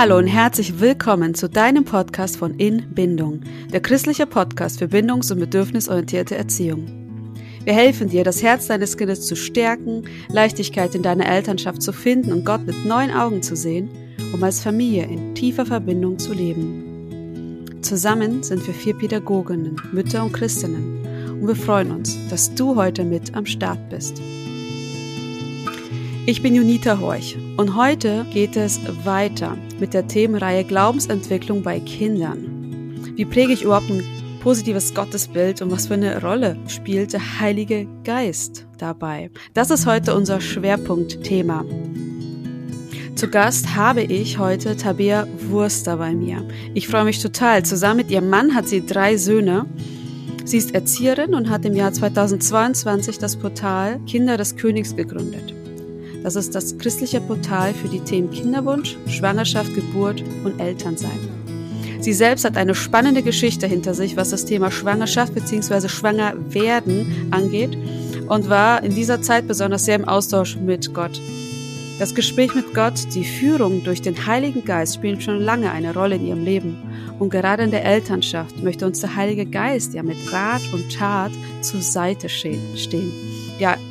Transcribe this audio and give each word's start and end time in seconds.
Hallo 0.00 0.16
und 0.16 0.28
herzlich 0.28 0.80
willkommen 0.80 1.34
zu 1.34 1.46
deinem 1.46 1.84
Podcast 1.84 2.38
von 2.38 2.54
In 2.54 2.94
Bindung, 2.94 3.42
der 3.70 3.80
christliche 3.80 4.26
Podcast 4.26 4.78
für 4.78 4.86
bindungs- 4.86 5.30
und 5.30 5.40
bedürfnisorientierte 5.40 6.38
Erziehung. 6.38 6.86
Wir 7.64 7.74
helfen 7.74 8.08
dir, 8.08 8.24
das 8.24 8.42
Herz 8.42 8.66
deines 8.66 8.96
Kindes 8.96 9.26
zu 9.26 9.36
stärken, 9.36 10.04
Leichtigkeit 10.30 10.94
in 10.94 11.02
deiner 11.02 11.26
Elternschaft 11.26 11.82
zu 11.82 11.92
finden 11.92 12.32
und 12.32 12.46
Gott 12.46 12.64
mit 12.64 12.86
neuen 12.86 13.10
Augen 13.10 13.42
zu 13.42 13.54
sehen, 13.54 13.90
um 14.32 14.42
als 14.42 14.62
Familie 14.62 15.04
in 15.04 15.34
tiefer 15.34 15.66
Verbindung 15.66 16.18
zu 16.18 16.32
leben. 16.32 17.66
Zusammen 17.82 18.42
sind 18.42 18.66
wir 18.66 18.72
vier 18.72 18.96
Pädagoginnen, 18.96 19.76
Mütter 19.92 20.24
und 20.24 20.32
Christinnen 20.32 21.04
und 21.42 21.46
wir 21.46 21.56
freuen 21.56 21.90
uns, 21.90 22.16
dass 22.30 22.54
du 22.54 22.74
heute 22.74 23.04
mit 23.04 23.34
am 23.34 23.44
Start 23.44 23.90
bist. 23.90 24.18
Ich 26.26 26.42
bin 26.42 26.54
Junita 26.54 27.00
Horch 27.00 27.38
und 27.56 27.76
heute 27.76 28.26
geht 28.30 28.54
es 28.54 28.78
weiter 29.04 29.56
mit 29.80 29.94
der 29.94 30.06
Themenreihe 30.06 30.64
Glaubensentwicklung 30.64 31.62
bei 31.62 31.80
Kindern. 31.80 33.14
Wie 33.16 33.24
präge 33.24 33.54
ich 33.54 33.62
überhaupt 33.62 33.90
ein 33.90 34.04
positives 34.42 34.94
Gottesbild 34.94 35.62
und 35.62 35.70
was 35.70 35.86
für 35.86 35.94
eine 35.94 36.20
Rolle 36.20 36.56
spielt 36.68 37.14
der 37.14 37.40
Heilige 37.40 37.88
Geist 38.04 38.66
dabei? 38.76 39.30
Das 39.54 39.70
ist 39.70 39.86
heute 39.86 40.14
unser 40.14 40.42
Schwerpunktthema. 40.42 41.64
Zu 43.16 43.28
Gast 43.28 43.74
habe 43.74 44.02
ich 44.02 44.38
heute 44.38 44.76
Tabea 44.76 45.26
Wurster 45.48 45.96
bei 45.96 46.14
mir. 46.14 46.46
Ich 46.74 46.86
freue 46.86 47.04
mich 47.04 47.20
total. 47.20 47.64
Zusammen 47.64 47.96
mit 47.96 48.10
ihrem 48.10 48.28
Mann 48.28 48.54
hat 48.54 48.68
sie 48.68 48.84
drei 48.84 49.16
Söhne. 49.16 49.64
Sie 50.44 50.58
ist 50.58 50.74
Erzieherin 50.74 51.34
und 51.34 51.48
hat 51.48 51.64
im 51.64 51.74
Jahr 51.74 51.92
2022 51.92 53.18
das 53.18 53.36
Portal 53.36 54.00
Kinder 54.06 54.36
des 54.36 54.56
Königs 54.56 54.94
gegründet. 54.94 55.54
Das 56.22 56.36
ist 56.36 56.54
das 56.54 56.76
christliche 56.78 57.20
Portal 57.20 57.72
für 57.74 57.88
die 57.88 58.00
Themen 58.00 58.30
Kinderwunsch, 58.30 58.96
Schwangerschaft, 59.06 59.74
Geburt 59.74 60.22
und 60.44 60.60
Elternsein. 60.60 61.18
Sie 62.00 62.12
selbst 62.12 62.44
hat 62.44 62.56
eine 62.56 62.74
spannende 62.74 63.22
Geschichte 63.22 63.66
hinter 63.66 63.94
sich, 63.94 64.16
was 64.16 64.30
das 64.30 64.44
Thema 64.44 64.70
Schwangerschaft 64.70 65.34
bzw. 65.34 65.88
Schwangerwerden 65.88 67.28
angeht 67.30 67.76
und 68.28 68.48
war 68.48 68.82
in 68.82 68.94
dieser 68.94 69.20
Zeit 69.20 69.46
besonders 69.46 69.84
sehr 69.84 69.96
im 69.96 70.08
Austausch 70.08 70.56
mit 70.56 70.94
Gott. 70.94 71.20
Das 71.98 72.14
Gespräch 72.14 72.54
mit 72.54 72.72
Gott, 72.72 73.14
die 73.14 73.24
Führung 73.24 73.84
durch 73.84 74.00
den 74.00 74.26
Heiligen 74.26 74.64
Geist 74.64 74.94
spielen 74.94 75.20
schon 75.20 75.38
lange 75.38 75.70
eine 75.70 75.92
Rolle 75.92 76.16
in 76.16 76.26
ihrem 76.26 76.44
Leben. 76.44 76.78
Und 77.18 77.28
gerade 77.28 77.64
in 77.64 77.70
der 77.70 77.84
Elternschaft 77.84 78.62
möchte 78.62 78.86
uns 78.86 79.00
der 79.00 79.16
Heilige 79.16 79.44
Geist 79.44 79.92
ja 79.92 80.02
mit 80.02 80.32
Rat 80.32 80.62
und 80.72 80.90
Tat 80.90 81.32
zur 81.60 81.82
Seite 81.82 82.30
stehen. 82.30 82.62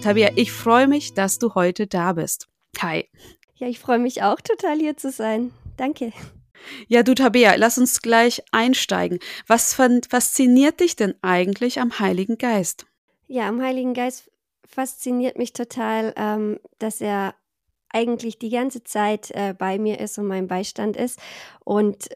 Tabia, 0.01 0.29
ich 0.35 0.53
freue 0.53 0.87
mich, 0.87 1.13
dass 1.13 1.39
du 1.39 1.55
heute 1.55 1.85
da 1.85 2.13
bist. 2.13 2.47
Hi. 2.81 3.09
Ja, 3.55 3.67
ich 3.67 3.79
freue 3.79 3.99
mich 3.99 4.23
auch 4.23 4.39
total 4.39 4.79
hier 4.79 4.95
zu 4.95 5.11
sein. 5.11 5.51
Danke. 5.75 6.13
Ja, 6.87 7.03
du 7.03 7.13
Tabea, 7.13 7.55
lass 7.55 7.77
uns 7.77 8.01
gleich 8.01 8.41
einsteigen. 8.51 9.19
Was 9.47 9.73
fasziniert 9.73 10.79
dich 10.79 10.95
denn 10.95 11.15
eigentlich 11.21 11.81
am 11.81 11.99
Heiligen 11.99 12.37
Geist? 12.37 12.85
Ja, 13.27 13.49
am 13.49 13.61
Heiligen 13.61 13.93
Geist 13.93 14.31
fasziniert 14.65 15.37
mich 15.37 15.51
total, 15.51 16.13
ähm, 16.15 16.59
dass 16.79 17.01
er 17.01 17.35
eigentlich 17.89 18.39
die 18.39 18.51
ganze 18.51 18.83
Zeit 18.85 19.31
äh, 19.31 19.53
bei 19.57 19.79
mir 19.79 19.99
ist 19.99 20.17
und 20.17 20.27
mein 20.27 20.47
Beistand 20.47 20.95
ist 20.95 21.19
und 21.65 22.07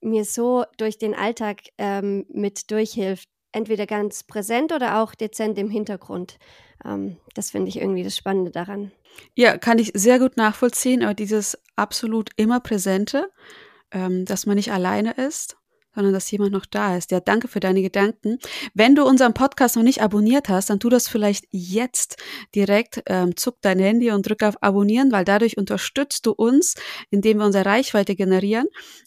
mir 0.00 0.24
so 0.24 0.64
durch 0.78 0.98
den 0.98 1.14
Alltag 1.14 1.62
ähm, 1.76 2.24
mit 2.30 2.70
durchhilft. 2.70 3.28
Entweder 3.52 3.86
ganz 3.86 4.22
präsent 4.22 4.72
oder 4.72 5.02
auch 5.02 5.14
dezent 5.14 5.58
im 5.58 5.70
Hintergrund. 5.70 6.38
Ähm, 6.84 7.16
das 7.34 7.50
finde 7.50 7.68
ich 7.68 7.78
irgendwie 7.78 8.04
das 8.04 8.16
Spannende 8.16 8.50
daran. 8.50 8.92
Ja, 9.34 9.56
kann 9.56 9.78
ich 9.78 9.92
sehr 9.94 10.18
gut 10.18 10.36
nachvollziehen, 10.36 11.02
aber 11.02 11.14
dieses 11.14 11.58
absolut 11.74 12.30
immer 12.36 12.60
Präsente, 12.60 13.30
ähm, 13.90 14.24
dass 14.24 14.46
man 14.46 14.56
nicht 14.56 14.72
alleine 14.72 15.12
ist, 15.12 15.56
sondern 15.96 16.12
dass 16.12 16.30
jemand 16.30 16.52
noch 16.52 16.66
da 16.66 16.96
ist. 16.96 17.10
Ja, 17.10 17.20
danke 17.20 17.48
für 17.48 17.58
deine 17.58 17.82
Gedanken. 17.82 18.38
Wenn 18.74 18.94
du 18.94 19.04
unseren 19.04 19.32
Podcast 19.32 19.76
noch 19.76 19.82
nicht 19.82 20.02
abonniert 20.02 20.48
hast, 20.48 20.68
dann 20.70 20.78
tu 20.78 20.90
das 20.90 21.08
vielleicht 21.08 21.46
jetzt 21.50 22.16
direkt. 22.54 23.02
Ähm, 23.06 23.36
zuck 23.36 23.56
dein 23.62 23.78
Handy 23.78 24.10
und 24.10 24.28
drück 24.28 24.42
auf 24.42 24.62
Abonnieren, 24.62 25.10
weil 25.10 25.24
dadurch 25.24 25.56
unterstützt 25.56 26.26
du 26.26 26.32
uns, 26.32 26.74
indem 27.10 27.38
wir 27.38 27.46
unsere 27.46 27.64
Reichweite 27.64 28.14
generieren 28.14 28.66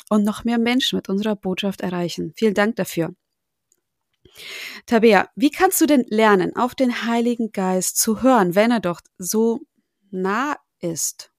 und 0.09 0.23
noch 0.23 0.43
mehr 0.43 0.57
Menschen 0.57 0.95
mit 0.95 1.09
unserer 1.09 1.35
Botschaft 1.35 1.81
erreichen. 1.81 2.33
Vielen 2.35 2.55
Dank 2.55 2.75
dafür. 2.75 3.13
Tabea, 4.85 5.29
wie 5.35 5.51
kannst 5.51 5.81
du 5.81 5.85
denn 5.85 6.05
lernen, 6.09 6.55
auf 6.55 6.75
den 6.75 7.05
Heiligen 7.05 7.51
Geist 7.51 7.97
zu 7.97 8.21
hören, 8.21 8.55
wenn 8.55 8.71
er 8.71 8.79
doch 8.79 9.01
so 9.17 9.61
nah 10.11 10.57
ist? 10.79 11.31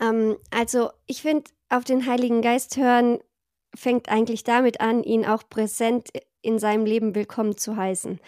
Ähm, 0.00 0.36
also 0.50 0.90
ich 1.06 1.22
finde, 1.22 1.50
auf 1.68 1.84
den 1.84 2.06
Heiligen 2.06 2.42
Geist 2.42 2.76
hören 2.76 3.18
fängt 3.74 4.08
eigentlich 4.08 4.44
damit 4.44 4.80
an, 4.80 5.02
ihn 5.02 5.24
auch 5.24 5.42
präsent 5.48 6.10
in 6.42 6.58
seinem 6.58 6.84
Leben 6.84 7.14
willkommen 7.14 7.56
zu 7.56 7.76
heißen 7.76 8.20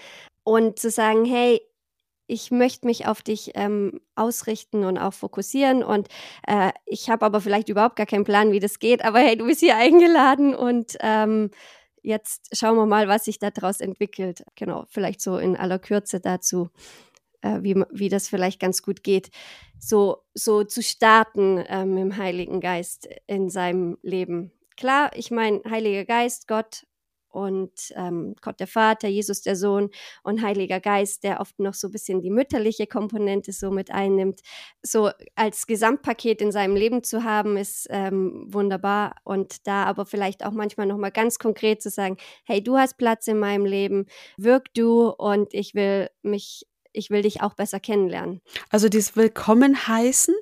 und 0.42 0.78
zu 0.78 0.90
sagen, 0.90 1.24
hey, 1.24 1.60
ich 2.28 2.50
möchte 2.50 2.86
mich 2.86 3.06
auf 3.06 3.22
dich 3.22 3.52
ähm, 3.54 4.00
ausrichten 4.16 4.84
und 4.84 4.98
auch 4.98 5.14
fokussieren 5.14 5.84
und 5.84 6.08
äh, 6.46 6.72
ich 6.84 7.08
habe 7.08 7.24
aber 7.24 7.40
vielleicht 7.40 7.68
überhaupt 7.68 7.94
gar 7.96 8.06
keinen 8.06 8.24
Plan, 8.24 8.50
wie 8.50 8.58
das 8.58 8.80
geht, 8.80 9.04
aber 9.04 9.20
hey, 9.20 9.36
du 9.36 9.46
bist 9.46 9.60
hier 9.60 9.76
eingeladen 9.76 10.54
und 10.54 10.96
ähm, 11.00 11.50
jetzt 12.06 12.56
schauen 12.56 12.76
wir 12.76 12.86
mal, 12.86 13.08
was 13.08 13.24
sich 13.24 13.38
daraus 13.38 13.80
entwickelt. 13.80 14.44
Genau, 14.54 14.84
vielleicht 14.88 15.20
so 15.20 15.38
in 15.38 15.56
aller 15.56 15.80
Kürze 15.80 16.20
dazu, 16.20 16.70
äh, 17.42 17.58
wie, 17.62 17.74
wie 17.90 18.08
das 18.08 18.28
vielleicht 18.28 18.60
ganz 18.60 18.82
gut 18.82 19.02
geht, 19.02 19.30
so, 19.78 20.18
so 20.32 20.62
zu 20.62 20.82
starten 20.82 21.62
ähm, 21.68 21.96
im 21.96 22.16
Heiligen 22.16 22.60
Geist 22.60 23.08
in 23.26 23.50
seinem 23.50 23.98
Leben. 24.02 24.52
Klar, 24.76 25.10
ich 25.14 25.30
meine, 25.32 25.62
Heiliger 25.68 26.04
Geist, 26.04 26.46
Gott 26.46 26.86
und 27.36 27.92
ähm, 27.96 28.34
Gott 28.40 28.60
der 28.60 28.66
Vater, 28.66 29.08
Jesus 29.08 29.42
der 29.42 29.56
Sohn 29.56 29.90
und 30.22 30.40
Heiliger 30.40 30.80
Geist, 30.80 31.22
der 31.22 31.38
oft 31.38 31.58
noch 31.58 31.74
so 31.74 31.88
ein 31.88 31.92
bisschen 31.92 32.22
die 32.22 32.30
mütterliche 32.30 32.86
Komponente 32.86 33.52
so 33.52 33.70
mit 33.70 33.90
einnimmt. 33.90 34.40
So 34.82 35.10
als 35.34 35.66
Gesamtpaket 35.66 36.40
in 36.40 36.50
seinem 36.50 36.76
Leben 36.76 37.04
zu 37.04 37.24
haben, 37.24 37.58
ist 37.58 37.88
ähm, 37.90 38.46
wunderbar. 38.48 39.16
Und 39.22 39.66
da 39.66 39.84
aber 39.84 40.06
vielleicht 40.06 40.46
auch 40.46 40.52
manchmal 40.52 40.86
nochmal 40.86 41.10
ganz 41.10 41.38
konkret 41.38 41.82
zu 41.82 41.90
sagen, 41.90 42.16
hey, 42.44 42.64
du 42.64 42.78
hast 42.78 42.96
Platz 42.96 43.26
in 43.26 43.38
meinem 43.38 43.66
Leben, 43.66 44.06
wirk 44.38 44.72
du 44.72 45.10
und 45.10 45.52
ich 45.52 45.74
will 45.74 46.08
mich, 46.22 46.66
ich 46.94 47.10
will 47.10 47.20
dich 47.20 47.42
auch 47.42 47.52
besser 47.52 47.80
kennenlernen. 47.80 48.40
Also 48.70 48.88
dieses 48.88 49.14
Willkommen 49.14 49.86
heißen, 49.86 50.34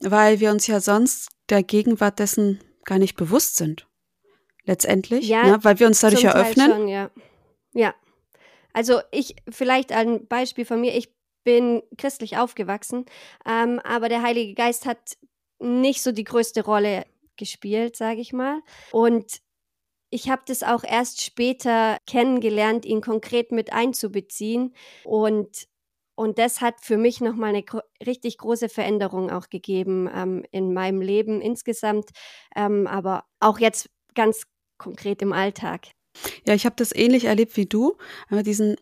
weil 0.00 0.40
wir 0.40 0.50
uns 0.50 0.66
ja 0.66 0.80
sonst 0.80 1.28
der 1.50 1.62
Gegenwart 1.62 2.18
dessen 2.18 2.58
gar 2.84 2.98
nicht 2.98 3.14
bewusst 3.14 3.54
sind 3.54 3.85
letztendlich, 4.66 5.26
ja, 5.26 5.44
ne? 5.44 5.58
weil 5.62 5.78
wir 5.78 5.86
uns 5.86 6.00
dadurch 6.00 6.24
eröffnen. 6.24 6.70
Schon, 6.70 6.88
ja. 6.88 7.10
ja. 7.72 7.94
Also 8.72 9.00
ich, 9.10 9.36
vielleicht 9.48 9.92
ein 9.92 10.26
Beispiel 10.26 10.66
von 10.66 10.80
mir, 10.80 10.94
ich 10.94 11.08
bin 11.44 11.82
christlich 11.96 12.36
aufgewachsen, 12.36 13.06
ähm, 13.46 13.80
aber 13.84 14.08
der 14.08 14.22
Heilige 14.22 14.54
Geist 14.54 14.84
hat 14.84 15.16
nicht 15.58 16.02
so 16.02 16.12
die 16.12 16.24
größte 16.24 16.64
Rolle 16.64 17.06
gespielt, 17.36 17.96
sage 17.96 18.20
ich 18.20 18.32
mal. 18.32 18.60
Und 18.90 19.40
ich 20.10 20.28
habe 20.28 20.42
das 20.46 20.62
auch 20.62 20.84
erst 20.84 21.22
später 21.22 21.98
kennengelernt, 22.06 22.84
ihn 22.84 23.00
konkret 23.00 23.52
mit 23.52 23.72
einzubeziehen. 23.72 24.74
Und, 25.04 25.66
und 26.14 26.38
das 26.38 26.60
hat 26.60 26.80
für 26.80 26.96
mich 26.96 27.20
nochmal 27.20 27.54
eine 27.54 27.64
richtig 28.04 28.38
große 28.38 28.68
Veränderung 28.68 29.30
auch 29.30 29.48
gegeben 29.48 30.08
ähm, 30.12 30.44
in 30.50 30.72
meinem 30.72 31.00
Leben 31.00 31.40
insgesamt, 31.40 32.10
ähm, 32.54 32.86
aber 32.86 33.24
auch 33.40 33.58
jetzt 33.58 33.90
ganz 34.14 34.46
konkret 34.78 35.22
im 35.22 35.32
Alltag? 35.32 35.86
Ja, 36.46 36.54
ich 36.54 36.64
habe 36.64 36.76
das 36.76 36.94
ähnlich 36.94 37.24
erlebt 37.24 37.56
wie 37.56 37.66
du, 37.66 37.96
diesen, 38.30 38.76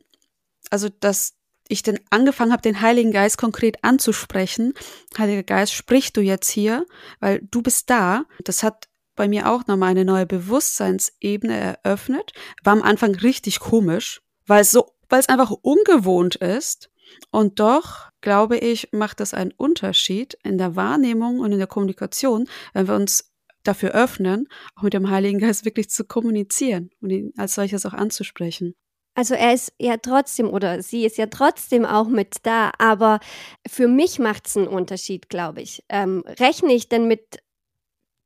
also 0.70 0.88
dass 0.88 1.34
ich 1.68 1.82
dann 1.82 1.98
angefangen 2.10 2.52
habe, 2.52 2.62
den 2.62 2.80
Heiligen 2.80 3.12
Geist 3.12 3.38
konkret 3.38 3.82
anzusprechen. 3.82 4.74
Heiliger 5.16 5.42
Geist, 5.42 5.72
sprich 5.72 6.12
du 6.12 6.20
jetzt 6.20 6.50
hier, 6.50 6.86
weil 7.20 7.40
du 7.50 7.62
bist 7.62 7.88
da. 7.90 8.24
Das 8.44 8.62
hat 8.62 8.88
bei 9.16 9.28
mir 9.28 9.50
auch 9.50 9.66
nochmal 9.66 9.90
eine 9.90 10.04
neue 10.04 10.26
Bewusstseinsebene 10.26 11.78
eröffnet. 11.82 12.32
War 12.62 12.74
am 12.74 12.82
Anfang 12.82 13.14
richtig 13.14 13.60
komisch, 13.60 14.22
weil 14.46 14.62
es 14.62 14.70
so, 14.70 14.92
weil 15.08 15.20
es 15.20 15.28
einfach 15.28 15.50
ungewohnt 15.50 16.36
ist. 16.36 16.90
Und 17.30 17.60
doch, 17.60 18.08
glaube 18.20 18.58
ich, 18.58 18.88
macht 18.92 19.20
das 19.20 19.34
einen 19.34 19.52
Unterschied 19.52 20.36
in 20.42 20.58
der 20.58 20.76
Wahrnehmung 20.76 21.40
und 21.40 21.52
in 21.52 21.58
der 21.58 21.66
Kommunikation, 21.66 22.48
wenn 22.72 22.88
wir 22.88 22.94
uns 22.94 23.33
dafür 23.64 23.90
öffnen, 23.90 24.48
auch 24.76 24.82
mit 24.82 24.94
dem 24.94 25.10
Heiligen 25.10 25.38
Geist 25.38 25.64
wirklich 25.64 25.90
zu 25.90 26.04
kommunizieren 26.04 26.90
und 27.00 27.10
ihn 27.10 27.32
als 27.36 27.54
solches 27.54 27.86
auch 27.86 27.94
anzusprechen. 27.94 28.74
Also 29.16 29.34
er 29.34 29.54
ist 29.54 29.72
ja 29.78 29.96
trotzdem 29.96 30.50
oder 30.50 30.82
sie 30.82 31.04
ist 31.04 31.18
ja 31.18 31.26
trotzdem 31.26 31.84
auch 31.84 32.08
mit 32.08 32.38
da, 32.42 32.72
aber 32.78 33.20
für 33.66 33.86
mich 33.86 34.18
macht 34.18 34.48
es 34.48 34.56
einen 34.56 34.66
Unterschied, 34.66 35.28
glaube 35.28 35.62
ich. 35.62 35.84
Ähm, 35.88 36.24
rechne 36.40 36.72
ich 36.72 36.88
denn 36.88 37.06
mit 37.06 37.38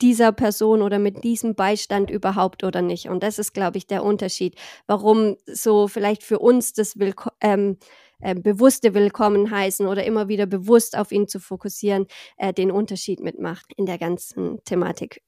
dieser 0.00 0.32
Person 0.32 0.80
oder 0.80 0.98
mit 0.98 1.24
diesem 1.24 1.54
Beistand 1.54 2.10
überhaupt 2.10 2.64
oder 2.64 2.80
nicht? 2.82 3.08
Und 3.08 3.22
das 3.22 3.38
ist, 3.38 3.52
glaube 3.52 3.78
ich, 3.78 3.86
der 3.86 4.02
Unterschied, 4.02 4.56
warum 4.86 5.36
so 5.46 5.88
vielleicht 5.88 6.22
für 6.22 6.38
uns 6.38 6.72
das 6.72 6.98
Willko 6.98 7.30
ähm, 7.40 7.76
äh, 8.20 8.34
bewusste 8.34 8.94
Willkommen 8.94 9.50
heißen 9.50 9.86
oder 9.86 10.04
immer 10.04 10.28
wieder 10.28 10.46
bewusst 10.46 10.96
auf 10.96 11.12
ihn 11.12 11.28
zu 11.28 11.38
fokussieren, 11.40 12.06
äh, 12.36 12.52
den 12.52 12.70
Unterschied 12.70 13.20
mitmacht 13.20 13.72
in 13.76 13.86
der 13.86 13.98
ganzen 13.98 14.62
Thematik. 14.64 15.22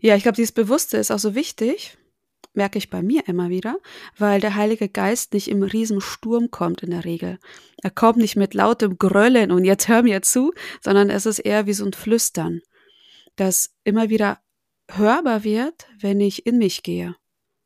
Ja, 0.00 0.16
ich 0.16 0.22
glaube, 0.22 0.36
dieses 0.36 0.52
Bewusste 0.52 0.96
ist 0.96 1.10
auch 1.10 1.18
so 1.18 1.34
wichtig, 1.34 1.96
merke 2.56 2.78
ich 2.78 2.90
bei 2.90 3.02
mir 3.02 3.28
immer 3.28 3.50
wieder, 3.50 3.78
weil 4.18 4.40
der 4.40 4.56
Heilige 4.56 4.88
Geist 4.88 5.34
nicht 5.34 5.48
im 5.48 5.62
Riesensturm 5.62 6.50
kommt 6.50 6.82
in 6.82 6.90
der 6.90 7.04
Regel. 7.04 7.38
Er 7.82 7.90
kommt 7.90 8.18
nicht 8.18 8.36
mit 8.36 8.54
lautem 8.54 8.98
Gröllen 8.98 9.52
und 9.52 9.64
jetzt 9.64 9.88
hör 9.88 10.02
mir 10.02 10.22
zu, 10.22 10.52
sondern 10.82 11.10
es 11.10 11.26
ist 11.26 11.38
eher 11.38 11.66
wie 11.66 11.74
so 11.74 11.84
ein 11.84 11.92
Flüstern, 11.92 12.62
das 13.36 13.74
immer 13.84 14.08
wieder 14.08 14.38
hörbar 14.90 15.44
wird, 15.44 15.86
wenn 16.00 16.20
ich 16.20 16.46
in 16.46 16.58
mich 16.58 16.82
gehe, 16.82 17.14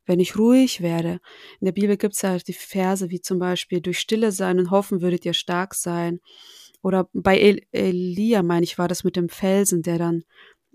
wenn 0.05 0.19
ich 0.19 0.37
ruhig 0.37 0.81
werde. 0.81 1.19
In 1.59 1.65
der 1.65 1.71
Bibel 1.71 1.97
gibt 1.97 2.15
es 2.15 2.21
ja 2.21 2.37
die 2.37 2.53
Verse 2.53 3.09
wie 3.09 3.21
zum 3.21 3.39
Beispiel, 3.39 3.81
durch 3.81 3.99
Stille 3.99 4.31
sein 4.31 4.59
und 4.59 4.71
hoffen 4.71 5.01
würdet 5.01 5.25
ihr 5.25 5.33
stark 5.33 5.73
sein. 5.73 6.19
Oder 6.83 7.09
bei 7.13 7.39
El 7.39 7.61
Elia, 7.71 8.41
meine 8.41 8.63
ich, 8.63 8.77
war 8.77 8.87
das 8.87 9.03
mit 9.03 9.15
dem 9.15 9.29
Felsen, 9.29 9.83
der 9.83 9.99
dann 9.99 10.23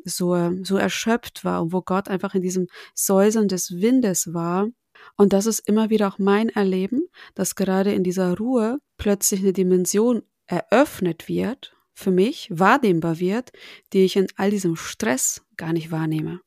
so, 0.07 0.53
so 0.63 0.77
erschöpft 0.77 1.45
war 1.45 1.63
und 1.63 1.73
wo 1.73 1.83
Gott 1.83 2.09
einfach 2.09 2.35
in 2.35 2.43
diesem 2.43 2.69
Säuseln 2.95 3.49
des 3.49 3.81
Windes 3.81 4.33
war. 4.33 4.69
Und 5.17 5.33
das 5.33 5.47
ist 5.47 5.61
immer 5.61 5.91
wieder 5.91 6.09
auch 6.09 6.19
mein 6.19 6.49
Erleben, 6.49 7.07
dass 7.35 7.55
gerade 7.55 7.93
in 7.93 8.03
dieser 8.03 8.37
Ruhe 8.37 8.79
plötzlich 8.97 9.41
eine 9.41 9.53
Dimension 9.53 10.23
eröffnet 10.47 11.29
wird, 11.29 11.77
für 11.93 12.11
mich 12.11 12.49
wahrnehmbar 12.51 13.19
wird, 13.19 13.53
die 13.93 14.05
ich 14.05 14.17
in 14.17 14.27
all 14.37 14.51
diesem 14.51 14.77
Stress 14.77 15.43
gar 15.57 15.73
nicht 15.73 15.91
wahrnehme. 15.91 16.41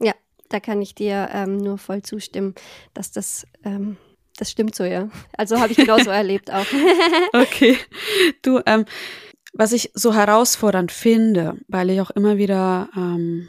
Ja, 0.00 0.14
da 0.48 0.60
kann 0.60 0.82
ich 0.82 0.94
dir 0.94 1.28
ähm, 1.32 1.58
nur 1.58 1.78
voll 1.78 2.02
zustimmen, 2.02 2.54
dass 2.94 3.12
das 3.12 3.46
ähm, 3.64 3.96
das 4.36 4.50
stimmt 4.50 4.74
so, 4.74 4.84
ja. 4.84 5.08
Also 5.36 5.58
habe 5.58 5.72
ich 5.72 5.78
genauso 5.78 6.10
erlebt 6.10 6.52
auch. 6.52 6.66
okay. 7.32 7.78
Du, 8.42 8.60
ähm, 8.66 8.84
was 9.58 9.72
ich 9.72 9.90
so 9.94 10.14
herausfordernd 10.14 10.92
finde, 10.92 11.58
weil 11.68 11.90
ich 11.90 12.00
auch 12.00 12.10
immer 12.10 12.36
wieder, 12.36 12.90
ähm, 12.94 13.48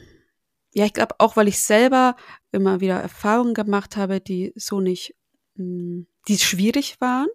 ja, 0.73 0.85
ich 0.85 0.93
glaube 0.93 1.15
auch, 1.19 1.35
weil 1.35 1.47
ich 1.47 1.59
selber 1.59 2.15
immer 2.51 2.79
wieder 2.79 2.95
Erfahrungen 2.95 3.53
gemacht 3.53 3.97
habe, 3.97 4.21
die 4.21 4.53
so 4.55 4.79
nicht, 4.79 5.15
mh, 5.55 5.63
hm, 5.63 6.07
die 6.27 6.37
schwierig 6.37 6.99
waren, 6.99 7.27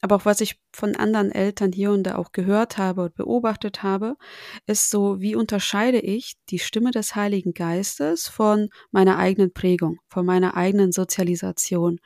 aber 0.00 0.16
auch 0.16 0.24
was 0.24 0.40
ich 0.40 0.60
von 0.72 0.96
anderen 0.96 1.32
Eltern 1.32 1.72
hier 1.72 1.90
und 1.90 2.04
da 2.04 2.16
auch 2.16 2.32
gehört 2.32 2.78
habe 2.78 3.02
und 3.02 3.14
beobachtet 3.14 3.82
habe, 3.82 4.16
ist 4.66 4.90
so, 4.90 5.20
wie 5.20 5.34
unterscheide 5.34 5.98
ich 5.98 6.36
die 6.50 6.58
Stimme 6.58 6.90
des 6.90 7.14
Heiligen 7.14 7.54
Geistes 7.54 8.28
von 8.28 8.68
meiner 8.90 9.18
eigenen 9.18 9.52
Prägung, 9.52 9.98
von 10.08 10.26
meiner 10.26 10.56
eigenen 10.56 10.92
Sozialisation. 10.92 11.98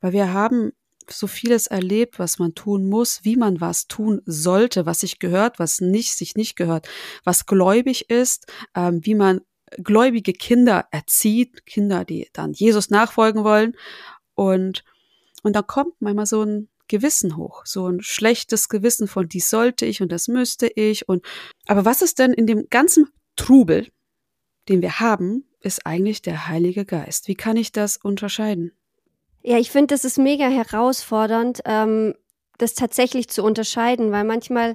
Weil 0.00 0.12
wir 0.12 0.32
haben 0.32 0.72
so 1.10 1.26
vieles 1.26 1.66
erlebt, 1.66 2.18
was 2.18 2.38
man 2.38 2.54
tun 2.54 2.88
muss, 2.88 3.24
wie 3.24 3.36
man 3.36 3.60
was 3.60 3.86
tun 3.86 4.22
sollte, 4.26 4.86
was 4.86 5.00
sich 5.00 5.18
gehört, 5.18 5.58
was 5.58 5.80
nicht 5.80 6.14
sich 6.14 6.34
nicht 6.34 6.56
gehört, 6.56 6.88
was 7.24 7.46
gläubig 7.46 8.10
ist, 8.10 8.46
ähm, 8.74 9.00
wie 9.04 9.14
man 9.14 9.40
gläubige 9.82 10.32
Kinder 10.32 10.86
erzieht, 10.90 11.66
Kinder, 11.66 12.04
die 12.04 12.28
dann 12.32 12.52
Jesus 12.52 12.90
nachfolgen 12.90 13.44
wollen. 13.44 13.76
Und, 14.34 14.84
und 15.42 15.56
da 15.56 15.62
kommt 15.62 15.94
manchmal 16.00 16.26
so 16.26 16.42
ein 16.42 16.68
Gewissen 16.88 17.36
hoch, 17.36 17.66
so 17.66 17.88
ein 17.88 18.00
schlechtes 18.00 18.68
Gewissen 18.68 19.08
von 19.08 19.28
dies 19.28 19.50
sollte 19.50 19.86
ich 19.86 20.02
und 20.02 20.12
das 20.12 20.28
müsste 20.28 20.68
ich 20.68 21.08
und 21.08 21.24
aber 21.66 21.84
was 21.84 22.00
ist 22.00 22.20
denn 22.20 22.32
in 22.32 22.46
dem 22.46 22.68
ganzen 22.70 23.08
Trubel, 23.34 23.88
den 24.68 24.82
wir 24.82 25.00
haben, 25.00 25.44
ist 25.60 25.84
eigentlich 25.84 26.22
der 26.22 26.46
Heilige 26.46 26.84
Geist. 26.84 27.26
Wie 27.26 27.34
kann 27.34 27.56
ich 27.56 27.72
das 27.72 27.96
unterscheiden? 27.96 28.72
Ja, 29.48 29.58
ich 29.58 29.70
finde, 29.70 29.94
das 29.94 30.04
ist 30.04 30.18
mega 30.18 30.48
herausfordernd, 30.48 31.60
ähm, 31.66 32.14
das 32.58 32.74
tatsächlich 32.74 33.28
zu 33.28 33.44
unterscheiden, 33.44 34.10
weil 34.10 34.24
manchmal, 34.24 34.74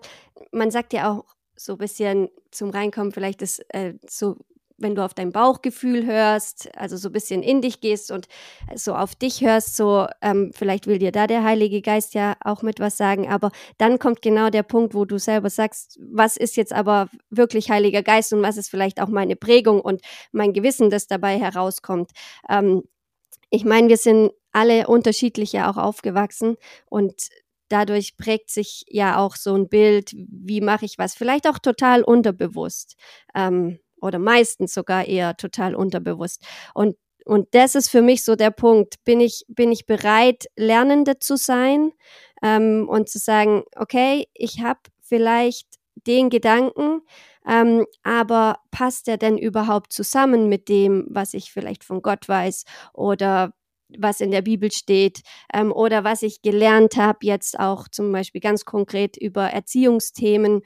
man 0.53 0.71
sagt 0.71 0.93
ja 0.93 1.11
auch 1.11 1.25
so 1.57 1.73
ein 1.73 1.77
bisschen 1.77 2.29
zum 2.51 2.69
Reinkommen, 2.69 3.11
vielleicht 3.11 3.41
ist 3.41 3.59
äh, 3.73 3.95
so, 4.09 4.37
wenn 4.77 4.95
du 4.95 5.03
auf 5.03 5.13
dein 5.13 5.33
Bauchgefühl 5.33 6.05
hörst, 6.05 6.69
also 6.77 6.95
so 6.95 7.09
ein 7.09 7.11
bisschen 7.11 7.43
in 7.43 7.61
dich 7.61 7.81
gehst 7.81 8.11
und 8.11 8.29
so 8.73 8.95
auf 8.95 9.13
dich 9.13 9.41
hörst, 9.41 9.75
so 9.75 10.07
ähm, 10.21 10.51
vielleicht 10.55 10.87
will 10.87 10.99
dir 10.99 11.11
da 11.11 11.27
der 11.27 11.43
Heilige 11.43 11.81
Geist 11.81 12.13
ja 12.13 12.37
auch 12.41 12.61
mit 12.61 12.79
was 12.79 12.95
sagen, 12.95 13.27
aber 13.27 13.51
dann 13.77 13.99
kommt 13.99 14.21
genau 14.21 14.49
der 14.49 14.63
Punkt, 14.63 14.93
wo 14.93 15.03
du 15.03 15.19
selber 15.19 15.49
sagst, 15.49 15.99
was 16.01 16.37
ist 16.37 16.55
jetzt 16.55 16.71
aber 16.71 17.09
wirklich 17.29 17.69
Heiliger 17.69 18.03
Geist 18.03 18.31
und 18.31 18.41
was 18.41 18.55
ist 18.55 18.69
vielleicht 18.69 19.01
auch 19.01 19.09
meine 19.09 19.35
Prägung 19.35 19.81
und 19.81 20.01
mein 20.31 20.53
Gewissen, 20.53 20.89
das 20.89 21.07
dabei 21.07 21.37
herauskommt. 21.37 22.11
Ähm, 22.49 22.83
ich 23.51 23.65
meine, 23.65 23.89
wir 23.89 23.97
sind 23.97 24.31
alle 24.53 24.87
unterschiedlich 24.87 25.53
ja 25.53 25.69
auch 25.69 25.77
aufgewachsen 25.77 26.57
und 26.89 27.29
dadurch 27.69 28.17
prägt 28.17 28.49
sich 28.49 28.83
ja 28.87 29.17
auch 29.17 29.35
so 29.35 29.53
ein 29.55 29.69
Bild, 29.69 30.13
wie 30.15 30.61
mache 30.61 30.85
ich 30.85 30.97
was, 30.97 31.15
vielleicht 31.15 31.47
auch 31.47 31.59
total 31.59 32.03
unterbewusst 32.03 32.95
ähm, 33.35 33.79
oder 34.01 34.19
meistens 34.19 34.73
sogar 34.73 35.05
eher 35.05 35.37
total 35.37 35.75
unterbewusst. 35.75 36.43
Und 36.73 36.97
und 37.23 37.53
das 37.53 37.75
ist 37.75 37.89
für 37.89 38.01
mich 38.01 38.23
so 38.23 38.35
der 38.35 38.49
Punkt. 38.49 38.95
Bin 39.05 39.19
ich, 39.19 39.45
bin 39.47 39.71
ich 39.71 39.85
bereit, 39.85 40.45
Lernende 40.55 41.19
zu 41.19 41.37
sein 41.37 41.91
ähm, 42.41 42.87
und 42.89 43.09
zu 43.09 43.19
sagen, 43.19 43.63
okay, 43.75 44.27
ich 44.33 44.63
habe 44.63 44.79
vielleicht 45.01 45.67
den 46.07 46.31
Gedanken, 46.31 47.01
ähm, 47.47 47.85
aber 48.03 48.59
passt 48.71 49.07
der 49.07 49.17
denn 49.17 49.37
überhaupt 49.37 49.93
zusammen 49.93 50.49
mit 50.49 50.69
dem, 50.69 51.05
was 51.09 51.33
ich 51.33 51.51
vielleicht 51.51 51.83
von 51.83 52.01
Gott 52.01 52.27
weiß 52.27 52.65
oder 52.93 53.53
was 53.97 54.21
in 54.21 54.31
der 54.31 54.41
Bibel 54.41 54.71
steht 54.71 55.21
ähm, 55.53 55.71
oder 55.71 56.03
was 56.03 56.21
ich 56.21 56.41
gelernt 56.41 56.95
habe, 56.95 57.19
jetzt 57.23 57.59
auch 57.59 57.87
zum 57.87 58.11
Beispiel 58.11 58.41
ganz 58.41 58.65
konkret 58.65 59.17
über 59.17 59.43
Erziehungsthemen. 59.47 60.61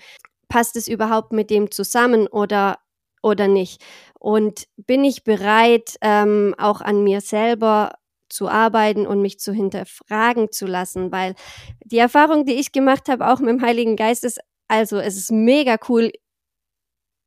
Passt 0.47 0.75
es 0.75 0.87
überhaupt 0.87 1.33
mit 1.33 1.49
dem 1.49 1.71
zusammen 1.71 2.27
oder, 2.27 2.77
oder 3.21 3.47
nicht? 3.47 3.83
Und 4.19 4.65
bin 4.77 5.03
ich 5.03 5.23
bereit, 5.23 5.95
ähm, 6.01 6.55
auch 6.57 6.81
an 6.81 7.03
mir 7.03 7.21
selber 7.21 7.93
zu 8.29 8.47
arbeiten 8.47 9.07
und 9.07 9.21
mich 9.21 9.39
zu 9.39 9.53
hinterfragen 9.53 10.51
zu 10.51 10.65
lassen, 10.65 11.11
weil 11.11 11.35
die 11.83 11.97
Erfahrung, 11.97 12.45
die 12.45 12.53
ich 12.53 12.71
gemacht 12.71 13.07
habe, 13.07 13.27
auch 13.27 13.39
mit 13.39 13.49
dem 13.49 13.61
Heiligen 13.61 13.95
Geist, 13.95 14.23
ist, 14.23 14.39
also 14.67 14.97
es 14.97 15.15
ist 15.15 15.31
mega 15.31 15.77
cool, 15.89 16.11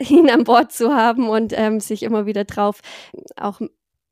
ihn 0.08 0.30
an 0.30 0.44
Bord 0.44 0.72
zu 0.72 0.94
haben 0.94 1.28
und 1.28 1.52
ähm, 1.56 1.80
sich 1.80 2.02
immer 2.02 2.26
wieder 2.26 2.44
drauf 2.44 2.80
auch 3.36 3.60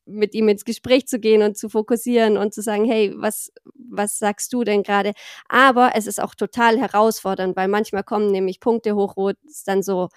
mit 0.07 0.35
ihm 0.35 0.49
ins 0.49 0.65
Gespräch 0.65 1.07
zu 1.09 1.19
gehen 1.19 1.43
und 1.43 1.59
zu 1.59 1.69
fokussieren 1.69 2.37
und 2.37 2.55
zu 2.55 2.63
sagen, 2.63 2.85
hey, 2.85 3.13
was, 3.17 3.53
was 3.75 4.19
sagst 4.19 4.53
du 4.53 4.63
denn 4.63 4.85
gerade? 4.85 5.13
Aber 5.49 5.93
es 5.95 6.07
ist 6.07 6.23
auch 6.23 6.35
total 6.35 6.79
herausfordernd, 6.79 7.57
weil 7.57 7.69
manchmal 7.69 8.05
kommen 8.05 8.31
nämlich 8.31 8.61
Punkte 8.61 8.95
hoch, 8.95 9.15
wo 9.17 9.31
es 9.31 9.65
dann 9.65 9.83
so 9.83 10.09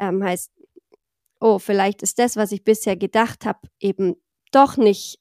ähm, 0.00 0.22
heißt, 0.22 0.50
oh, 1.40 1.58
vielleicht 1.58 2.02
ist 2.02 2.18
das, 2.18 2.36
was 2.36 2.50
ich 2.50 2.64
bisher 2.64 2.96
gedacht 2.96 3.46
habe, 3.46 3.60
eben 3.78 4.16
doch 4.50 4.76
nicht 4.76 5.20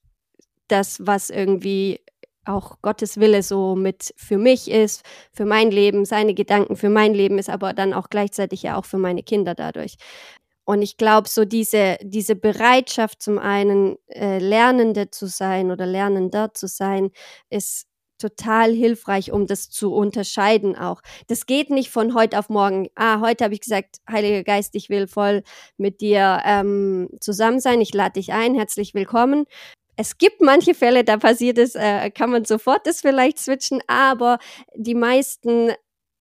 das, 0.67 1.05
was 1.05 1.29
irgendwie 1.29 1.99
auch 2.45 2.81
Gottes 2.81 3.19
Wille 3.19 3.43
so 3.43 3.75
mit 3.75 4.13
für 4.17 4.37
mich 4.37 4.69
ist, 4.69 5.03
für 5.33 5.45
mein 5.45 5.71
Leben, 5.71 6.05
seine 6.05 6.33
Gedanken 6.33 6.75
für 6.75 6.89
mein 6.89 7.13
Leben 7.13 7.37
ist, 7.37 7.49
aber 7.49 7.73
dann 7.73 7.93
auch 7.93 8.09
gleichzeitig 8.09 8.63
ja 8.63 8.77
auch 8.77 8.85
für 8.85 8.97
meine 8.97 9.23
Kinder 9.23 9.55
dadurch. 9.55 9.97
Und 10.65 10.81
ich 10.81 10.97
glaube, 10.97 11.29
so 11.29 11.45
diese, 11.45 11.97
diese 12.01 12.35
Bereitschaft 12.35 13.21
zum 13.21 13.37
einen 13.37 13.97
äh, 14.07 14.39
Lernende 14.39 15.11
zu 15.11 15.27
sein 15.27 15.69
oder 15.71 15.85
Lernender 15.85 16.53
zu 16.53 16.67
sein, 16.67 17.11
ist 17.51 17.87
total 18.17 18.73
hilfreich, 18.73 19.31
um 19.31 19.45
das 19.45 19.69
zu 19.69 19.93
unterscheiden 19.93 20.75
auch. 20.75 21.01
Das 21.27 21.45
geht 21.45 21.69
nicht 21.69 21.89
von 21.89 22.15
heute 22.15 22.39
auf 22.39 22.49
morgen. 22.49 22.87
Ah, 22.95 23.19
heute 23.19 23.43
habe 23.43 23.53
ich 23.53 23.61
gesagt, 23.61 23.97
Heiliger 24.09 24.43
Geist, 24.43 24.75
ich 24.75 24.89
will 24.89 25.07
voll 25.07 25.43
mit 25.77 26.01
dir 26.01 26.41
ähm, 26.45 27.09
zusammen 27.19 27.59
sein. 27.59 27.81
Ich 27.81 27.93
lade 27.93 28.13
dich 28.13 28.33
ein, 28.33 28.55
herzlich 28.55 28.93
willkommen. 28.93 29.45
Es 29.97 30.17
gibt 30.17 30.41
manche 30.41 30.73
Fälle, 30.73 31.03
da 31.03 31.17
passiert 31.17 31.57
es, 31.57 31.75
äh, 31.75 32.09
kann 32.11 32.29
man 32.29 32.45
sofort 32.45 32.85
das 32.85 33.01
vielleicht 33.01 33.39
switchen, 33.39 33.81
aber 33.87 34.39
die 34.75 34.95
meisten 34.95 35.71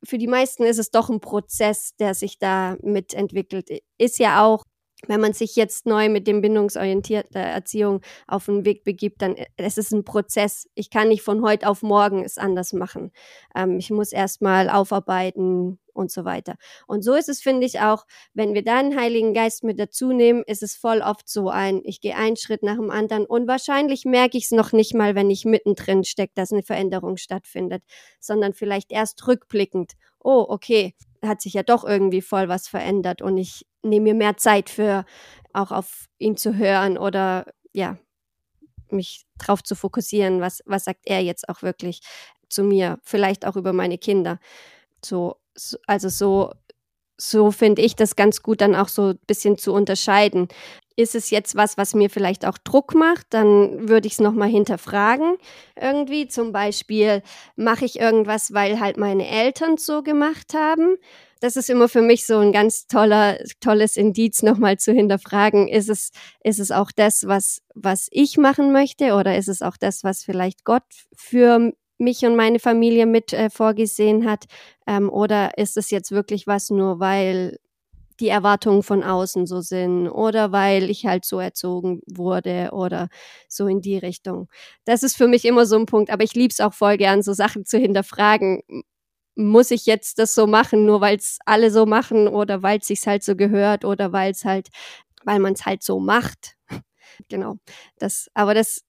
für 0.05 0.19
die 0.19 0.27
meisten 0.27 0.65
ist 0.65 0.79
es 0.79 0.91
doch 0.91 1.09
ein 1.11 1.21
Prozess, 1.21 1.97
der 1.97 2.15
sich 2.15 2.39
da 2.39 2.77
mitentwickelt. 2.83 3.71
Ist 3.99 4.19
ja 4.19 4.45
auch, 4.45 4.65
wenn 5.09 5.21
man 5.21 5.33
sich 5.33 5.57
jetzt 5.57 5.87
neu 5.87 6.09
mit 6.09 6.27
dem 6.27 6.41
bindungsorientierten 6.41 7.37
Erziehung 7.37 8.01
auf 8.27 8.47
den 8.47 8.65
Weg 8.65 8.85
begibt, 8.85 9.23
dann 9.23 9.37
äh, 9.37 9.47
es 9.57 9.79
ist 9.79 9.93
ein 9.93 10.05
Prozess. 10.05 10.69
Ich 10.75 10.91
kann 10.91 11.09
nicht 11.09 11.23
von 11.23 11.43
heute 11.43 11.69
auf 11.69 11.83
morgen 11.83 12.25
es 12.25 12.39
anders 12.39 12.73
machen. 12.73 13.13
Ähm, 13.55 13.79
ich 13.79 13.91
muss 13.91 14.13
erstmal 14.13 14.69
aufarbeiten, 14.69 15.79
und 15.95 16.11
so 16.11 16.25
weiter. 16.25 16.57
Und 16.87 17.03
so 17.03 17.15
ist 17.15 17.29
es, 17.29 17.41
finde 17.41 17.67
ich, 17.67 17.81
auch, 17.81 18.05
wenn 18.35 18.53
wir 18.55 18.63
da 18.63 18.79
einen 18.79 18.99
Heiligen 18.99 19.33
Geist 19.33 19.65
mit 19.65 19.79
dazu 19.79 20.13
nehmen, 20.13 20.43
ist 20.47 20.63
es 20.63 20.75
voll 20.75 21.01
oft 21.01 21.29
so 21.29 21.49
ein, 21.49 21.81
ich 21.85 22.01
gehe 22.01 22.17
einen 22.17 22.37
Schritt 22.37 22.63
nach 22.63 22.77
dem 22.77 22.91
anderen 22.91 23.25
und 23.27 23.49
wahrscheinlich 23.49 24.05
merke 24.05 24.37
ich 24.37 24.45
es 24.45 24.51
noch 24.51 24.73
nicht 24.73 24.95
mal, 24.95 25.15
wenn 25.15 25.31
ich 25.31 25.45
mittendrin 25.45 26.05
stecke, 26.05 26.33
dass 26.35 26.53
eine 26.53 26.63
Veränderung 26.63 27.17
stattfindet, 27.17 27.83
sondern 28.21 28.53
vielleicht 28.53 28.93
erst 28.93 29.27
rückblickend. 29.27 29.93
Oh, 30.21 30.45
okay, 30.49 30.95
hat 31.23 31.41
sich 31.41 31.55
ja 31.55 31.63
doch 31.63 31.85
irgendwie 31.85 32.23
voll 32.23 32.49
was 32.49 32.69
verändert 32.69 33.23
und 33.23 33.39
ich 33.39 33.67
nehme 33.85 34.05
mir 34.05 34.15
mehr 34.15 34.37
Zeit 34.37 34.71
für 34.71 35.05
auch 35.53 35.71
auf 35.71 36.07
ihn 36.19 36.37
zu 36.37 36.57
hören 36.57 36.99
oder 36.99 37.47
ja, 37.73 37.99
mich 38.91 39.27
drauf 39.39 39.63
zu 39.63 39.75
fokussieren, 39.75 40.41
was, 40.41 40.63
was 40.67 40.85
sagt 40.85 41.03
er 41.05 41.21
jetzt 41.21 41.49
auch 41.49 41.63
wirklich 41.63 42.01
zu 42.49 42.63
mir, 42.65 42.99
vielleicht 43.03 43.47
auch 43.47 43.57
über 43.57 43.73
meine 43.73 43.99
Kinder. 43.99 44.39
So, 45.05 45.37
also 45.87 46.09
so, 46.09 46.53
so 47.19 47.51
finde 47.51 47.83
ich 47.83 47.97
das 47.97 48.17
ganz 48.17 48.43
gut 48.43 48.61
dann 48.61 48.75
auch 48.75 48.89
so 48.89 49.11
ein 49.11 49.19
bisschen 49.27 49.59
zu 49.59 49.73
unterscheiden. 49.73 50.49
ist 50.97 51.15
es 51.17 51.31
jetzt 51.31 51.57
was, 51.57 51.77
was 51.77 51.95
mir 51.95 52.11
vielleicht 52.11 52.47
auch 52.47 52.59
Druck 52.59 52.95
macht, 52.95 53.27
dann 53.31 53.89
würde 53.89 54.07
ich 54.07 54.15
es 54.15 54.21
nochmal 54.21 54.49
hinterfragen. 54.49 55.37
Irgendwie 55.81 56.29
zum 56.29 56.53
Beispiel 56.53 57.23
mache 57.57 57.85
ich 57.85 57.99
irgendwas, 58.01 58.55
weil 58.55 58.81
halt 58.81 58.97
meine 58.97 59.29
Eltern 59.29 59.77
so 59.77 60.03
gemacht 60.03 60.55
haben. 60.55 60.97
Das 61.45 61.57
ist 61.57 61.69
immer 61.69 61.91
für 61.91 62.01
mich 62.01 62.25
so 62.25 62.39
ein 62.39 62.53
ganz 62.53 62.87
toller, 62.87 63.37
tolles 63.61 63.99
Indiz, 63.99 64.43
nochmal 64.43 64.79
zu 64.79 64.95
hinterfragen. 64.95 65.69
Ist 65.69 65.91
es, 65.91 66.11
ist 66.43 66.59
es 66.59 66.71
auch 66.71 66.91
das, 66.91 67.27
was, 67.27 67.61
was 67.75 68.09
ich 68.13 68.39
machen 68.39 68.73
möchte 68.73 69.13
oder 69.13 69.37
ist 69.37 69.49
es 69.49 69.61
auch 69.61 69.77
das, 69.77 70.05
was 70.05 70.25
vielleicht 70.25 70.65
Gott 70.65 70.85
für 71.15 71.75
mich 71.99 72.25
und 72.25 72.35
meine 72.35 72.61
Familie 72.61 73.05
mit 73.05 73.35
äh, 73.35 73.51
vorgesehen 73.51 74.25
hat? 74.27 74.47
Ähm, 74.87 75.11
oder 75.11 75.59
ist 75.59 75.77
es 75.77 75.91
jetzt 75.91 76.13
wirklich 76.13 76.47
was 76.47 76.71
nur, 76.71 76.99
weil 76.99 77.59
die 78.21 78.29
Erwartungen 78.29 78.83
von 78.83 79.03
außen 79.03 79.47
so 79.47 79.61
sind 79.61 80.09
oder 80.09 80.51
weil 80.51 80.89
ich 80.89 81.05
halt 81.05 81.27
so 81.27 81.41
erzogen 81.41 82.01
wurde 82.07 82.71
oder 82.73 83.09
so 83.49 83.67
in 83.67 83.83
die 83.83 83.99
Richtung. 83.99 84.49
Das 84.87 85.03
ist 85.03 85.15
für 85.19 85.29
mich 85.29 85.45
immer 85.45 85.67
so 85.67 85.77
ein 85.77 85.85
Punkt, 85.85 86.09
aber 86.11 86.25
ich 86.25 86.33
liebe 86.33 86.53
es 86.53 86.61
auch 86.61 86.73
voll 86.73 86.97
gern, 86.97 87.23
so 87.23 87.35
Sachen 87.35 87.67
zu 87.67 87.77
hinterfragen. 87.77 88.63
Muss 89.37 89.71
ich 89.71 89.87
jetzt 89.87 90.19
das 90.19 90.35
so 90.35 90.47
machen, 90.47 90.85
nur 90.87 91.01
weil 91.01 91.17
es 91.17 91.39
alle 91.45 91.71
so 91.71 91.87
machen 91.87 92.29
oder 92.29 92.63
weil 92.63 92.79
es 92.79 92.87
sich 92.87 93.07
halt 93.07 93.25
so 93.25 93.37
gehört 93.37 93.85
oder 93.85 94.13
weil 94.13 94.33
es 94.33 94.45
halt, 94.45 94.69
weil 95.25 95.41
man 95.41 95.55
es 95.55 95.67
halt 95.67 95.83
so 95.83 96.01
macht. 96.01 96.57
genau. 97.29 97.57
Das, 97.99 98.29
aber 98.35 98.55
das, 98.55 98.85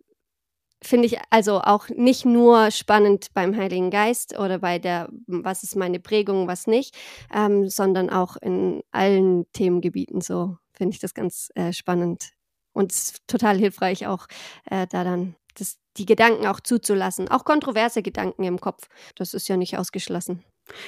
finde 0.85 1.07
ich 1.07 1.17
also 1.29 1.61
auch 1.61 1.89
nicht 1.89 2.25
nur 2.25 2.71
spannend 2.71 3.27
beim 3.33 3.55
Heiligen 3.55 3.89
Geist 3.89 4.37
oder 4.37 4.59
bei 4.59 4.79
der, 4.79 5.09
was 5.27 5.63
ist 5.63 5.75
meine 5.75 5.99
Prägung, 5.99 6.47
was 6.47 6.67
nicht, 6.67 6.95
ähm, 7.33 7.67
sondern 7.67 8.09
auch 8.09 8.37
in 8.37 8.83
allen 8.91 9.51
Themengebieten 9.51 10.21
so 10.21 10.57
finde 10.73 10.93
ich 10.93 10.99
das 10.99 11.13
ganz 11.13 11.49
äh, 11.55 11.73
spannend 11.73 12.31
und 12.73 12.93
total 13.27 13.57
hilfreich 13.57 14.07
auch 14.07 14.27
äh, 14.65 14.85
da 14.87 15.03
dann 15.03 15.35
das, 15.55 15.77
die 15.97 16.05
Gedanken 16.05 16.47
auch 16.47 16.59
zuzulassen, 16.59 17.29
auch 17.29 17.45
kontroverse 17.45 18.01
Gedanken 18.01 18.43
im 18.43 18.59
Kopf. 18.59 18.87
Das 19.15 19.33
ist 19.33 19.47
ja 19.47 19.57
nicht 19.57 19.77
ausgeschlossen. 19.77 20.43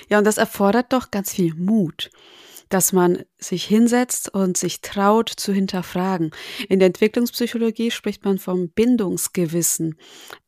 Ja, 0.10 0.18
und 0.18 0.24
das 0.26 0.38
erfordert 0.38 0.94
doch 0.94 1.12
ganz 1.12 1.34
viel 1.34 1.54
Mut 1.56 2.10
dass 2.70 2.94
man 2.94 3.24
sich 3.38 3.66
hinsetzt 3.66 4.34
und 4.34 4.58
sich 4.58 4.82
traut 4.82 5.30
zu 5.30 5.54
hinterfragen. 5.54 6.32
In 6.70 6.80
der 6.80 6.88
Entwicklungspsychologie 6.88 7.92
spricht 7.92 8.26
man 8.26 8.38
vom 8.38 8.70
Bindungsgewissen. 8.70 9.96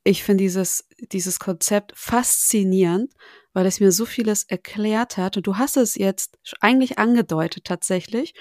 Ich 0.04 0.24
finde 0.24 0.44
dieses, 0.44 0.88
dieses 1.12 1.40
Konzept 1.40 1.94
faszinierend, 1.96 3.14
weil 3.54 3.66
es 3.66 3.80
mir 3.80 3.92
so 3.92 4.06
vieles 4.06 4.44
erklärt 4.44 5.18
hat. 5.18 5.38
Und 5.38 5.48
du 5.48 5.58
hast 5.58 5.78
es 5.78 5.96
jetzt 5.96 6.38
eigentlich 6.62 7.00
angedeutet 7.00 7.66
tatsächlich. 7.66 8.34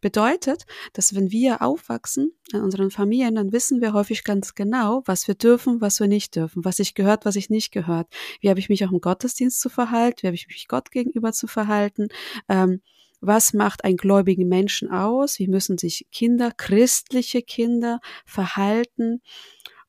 Bedeutet, 0.00 0.64
dass 0.92 1.14
wenn 1.14 1.30
wir 1.30 1.62
aufwachsen 1.62 2.32
in 2.52 2.60
unseren 2.60 2.90
Familien, 2.90 3.34
dann 3.34 3.52
wissen 3.52 3.80
wir 3.80 3.92
häufig 3.92 4.22
ganz 4.22 4.54
genau, 4.54 5.02
was 5.06 5.26
wir 5.28 5.34
dürfen, 5.34 5.80
was 5.80 5.98
wir 6.00 6.08
nicht 6.08 6.36
dürfen, 6.36 6.64
was 6.64 6.78
ich 6.78 6.94
gehört, 6.94 7.24
was 7.24 7.36
ich 7.36 7.50
nicht 7.50 7.72
gehört. 7.72 8.08
Wie 8.40 8.50
habe 8.50 8.60
ich 8.60 8.68
mich 8.68 8.84
auch 8.84 8.92
im 8.92 9.00
Gottesdienst 9.00 9.60
zu 9.60 9.70
verhalten, 9.70 10.22
wie 10.22 10.26
habe 10.26 10.36
ich 10.36 10.48
mich 10.48 10.68
Gott 10.68 10.90
gegenüber 10.90 11.32
zu 11.32 11.46
verhalten. 11.46 12.08
Ähm, 12.48 12.80
was 13.20 13.52
macht 13.52 13.84
einen 13.84 13.96
gläubigen 13.96 14.48
Menschen 14.48 14.90
aus? 14.90 15.38
Wie 15.38 15.48
müssen 15.48 15.78
sich 15.78 16.06
Kinder, 16.10 16.52
christliche 16.56 17.42
Kinder 17.42 18.00
verhalten? 18.24 19.20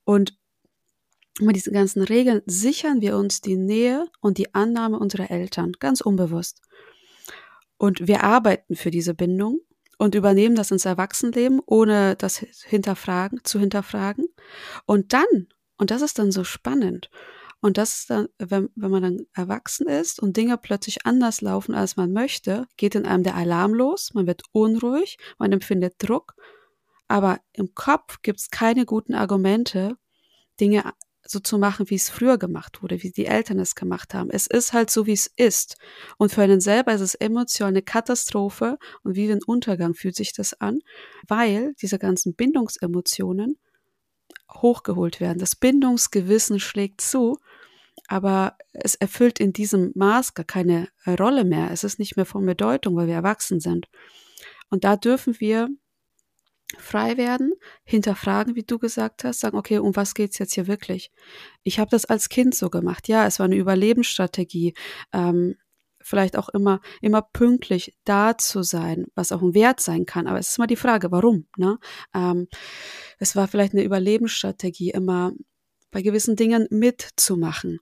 Und 0.03 0.37
mit 1.39 1.55
diesen 1.55 1.73
ganzen 1.73 2.03
Regeln 2.03 2.41
sichern 2.45 3.01
wir 3.01 3.15
uns 3.15 3.41
die 3.41 3.55
Nähe 3.55 4.05
und 4.19 4.37
die 4.37 4.53
Annahme 4.53 4.99
unserer 4.99 5.31
Eltern, 5.31 5.73
ganz 5.79 6.01
unbewusst. 6.01 6.61
Und 7.77 8.07
wir 8.07 8.23
arbeiten 8.23 8.75
für 8.75 8.91
diese 8.91 9.13
Bindung 9.13 9.59
und 9.97 10.13
übernehmen 10.13 10.55
das 10.55 10.71
ins 10.71 10.85
Erwachsenenleben, 10.85 11.61
ohne 11.65 12.15
das 12.15 12.37
hinterfragen, 12.37 13.39
zu 13.43 13.59
hinterfragen. 13.59 14.25
Und 14.85 15.13
dann, 15.13 15.47
und 15.77 15.89
das 15.89 16.01
ist 16.01 16.19
dann 16.19 16.31
so 16.31 16.43
spannend, 16.43 17.09
und 17.61 17.77
das 17.77 17.99
ist 17.99 18.09
dann, 18.09 18.27
wenn, 18.39 18.69
wenn 18.75 18.91
man 18.91 19.03
dann 19.03 19.25
erwachsen 19.33 19.87
ist 19.87 20.19
und 20.19 20.35
Dinge 20.35 20.57
plötzlich 20.57 21.05
anders 21.05 21.41
laufen, 21.41 21.75
als 21.75 21.95
man 21.95 22.11
möchte, 22.11 22.67
geht 22.75 22.95
in 22.95 23.05
einem 23.05 23.23
der 23.23 23.35
Alarm 23.35 23.73
los, 23.73 24.13
man 24.13 24.25
wird 24.25 24.41
unruhig, 24.51 25.17
man 25.37 25.51
empfindet 25.51 25.95
Druck, 25.99 26.33
aber 27.07 27.39
im 27.53 27.75
Kopf 27.75 28.21
gibt 28.23 28.39
es 28.39 28.49
keine 28.49 28.85
guten 28.85 29.13
Argumente, 29.13 29.95
Dinge 30.59 30.91
so 31.23 31.39
zu 31.39 31.59
machen, 31.59 31.89
wie 31.89 31.95
es 31.95 32.09
früher 32.09 32.37
gemacht 32.37 32.81
wurde, 32.81 33.03
wie 33.03 33.11
die 33.11 33.25
Eltern 33.27 33.59
es 33.59 33.75
gemacht 33.75 34.13
haben. 34.13 34.29
Es 34.31 34.47
ist 34.47 34.73
halt 34.73 34.89
so, 34.89 35.05
wie 35.05 35.13
es 35.13 35.31
ist. 35.35 35.77
Und 36.17 36.31
für 36.31 36.41
einen 36.41 36.61
selber 36.61 36.93
ist 36.93 37.01
es 37.01 37.15
emotional 37.15 37.71
eine 37.71 37.83
Katastrophe 37.83 38.77
und 39.03 39.15
wie 39.15 39.31
ein 39.31 39.43
Untergang 39.45 39.93
fühlt 39.93 40.15
sich 40.15 40.33
das 40.33 40.59
an, 40.59 40.79
weil 41.27 41.73
diese 41.81 41.99
ganzen 41.99 42.33
Bindungsemotionen 42.33 43.59
hochgeholt 44.51 45.19
werden. 45.19 45.39
Das 45.39 45.55
Bindungsgewissen 45.55 46.59
schlägt 46.59 47.01
zu, 47.01 47.37
aber 48.07 48.57
es 48.73 48.95
erfüllt 48.95 49.39
in 49.39 49.53
diesem 49.53 49.91
Maß 49.95 50.33
gar 50.33 50.45
keine 50.45 50.89
Rolle 51.07 51.45
mehr. 51.45 51.71
Es 51.71 51.83
ist 51.83 51.99
nicht 51.99 52.15
mehr 52.15 52.25
von 52.25 52.45
Bedeutung, 52.45 52.95
weil 52.95 53.07
wir 53.07 53.15
erwachsen 53.15 53.59
sind. 53.59 53.87
Und 54.69 54.83
da 54.83 54.95
dürfen 54.95 55.39
wir 55.39 55.69
frei 56.77 57.17
werden, 57.17 57.53
hinterfragen, 57.83 58.55
wie 58.55 58.63
du 58.63 58.79
gesagt 58.79 59.23
hast, 59.23 59.41
sagen, 59.41 59.57
okay, 59.57 59.79
um 59.79 59.95
was 59.95 60.13
geht's 60.13 60.37
jetzt 60.39 60.53
hier 60.53 60.67
wirklich? 60.67 61.11
Ich 61.63 61.79
habe 61.79 61.89
das 61.89 62.05
als 62.05 62.29
Kind 62.29 62.55
so 62.55 62.69
gemacht. 62.69 63.07
Ja, 63.07 63.25
es 63.27 63.39
war 63.39 63.45
eine 63.45 63.57
Überlebensstrategie. 63.57 64.73
Ähm, 65.13 65.55
vielleicht 66.03 66.37
auch 66.37 66.49
immer, 66.49 66.81
immer 67.01 67.21
pünktlich 67.21 67.95
da 68.05 68.37
zu 68.37 68.63
sein, 68.63 69.05
was 69.15 69.31
auch 69.31 69.41
ein 69.41 69.53
Wert 69.53 69.79
sein 69.79 70.05
kann. 70.05 70.27
Aber 70.27 70.39
es 70.39 70.49
ist 70.49 70.57
immer 70.57 70.67
die 70.67 70.75
Frage, 70.75 71.11
warum? 71.11 71.47
Ne? 71.57 71.77
Ähm, 72.13 72.47
es 73.19 73.35
war 73.35 73.47
vielleicht 73.47 73.73
eine 73.73 73.83
Überlebensstrategie, 73.83 74.91
immer 74.91 75.33
bei 75.91 76.01
gewissen 76.01 76.35
Dingen 76.35 76.67
mitzumachen. 76.69 77.79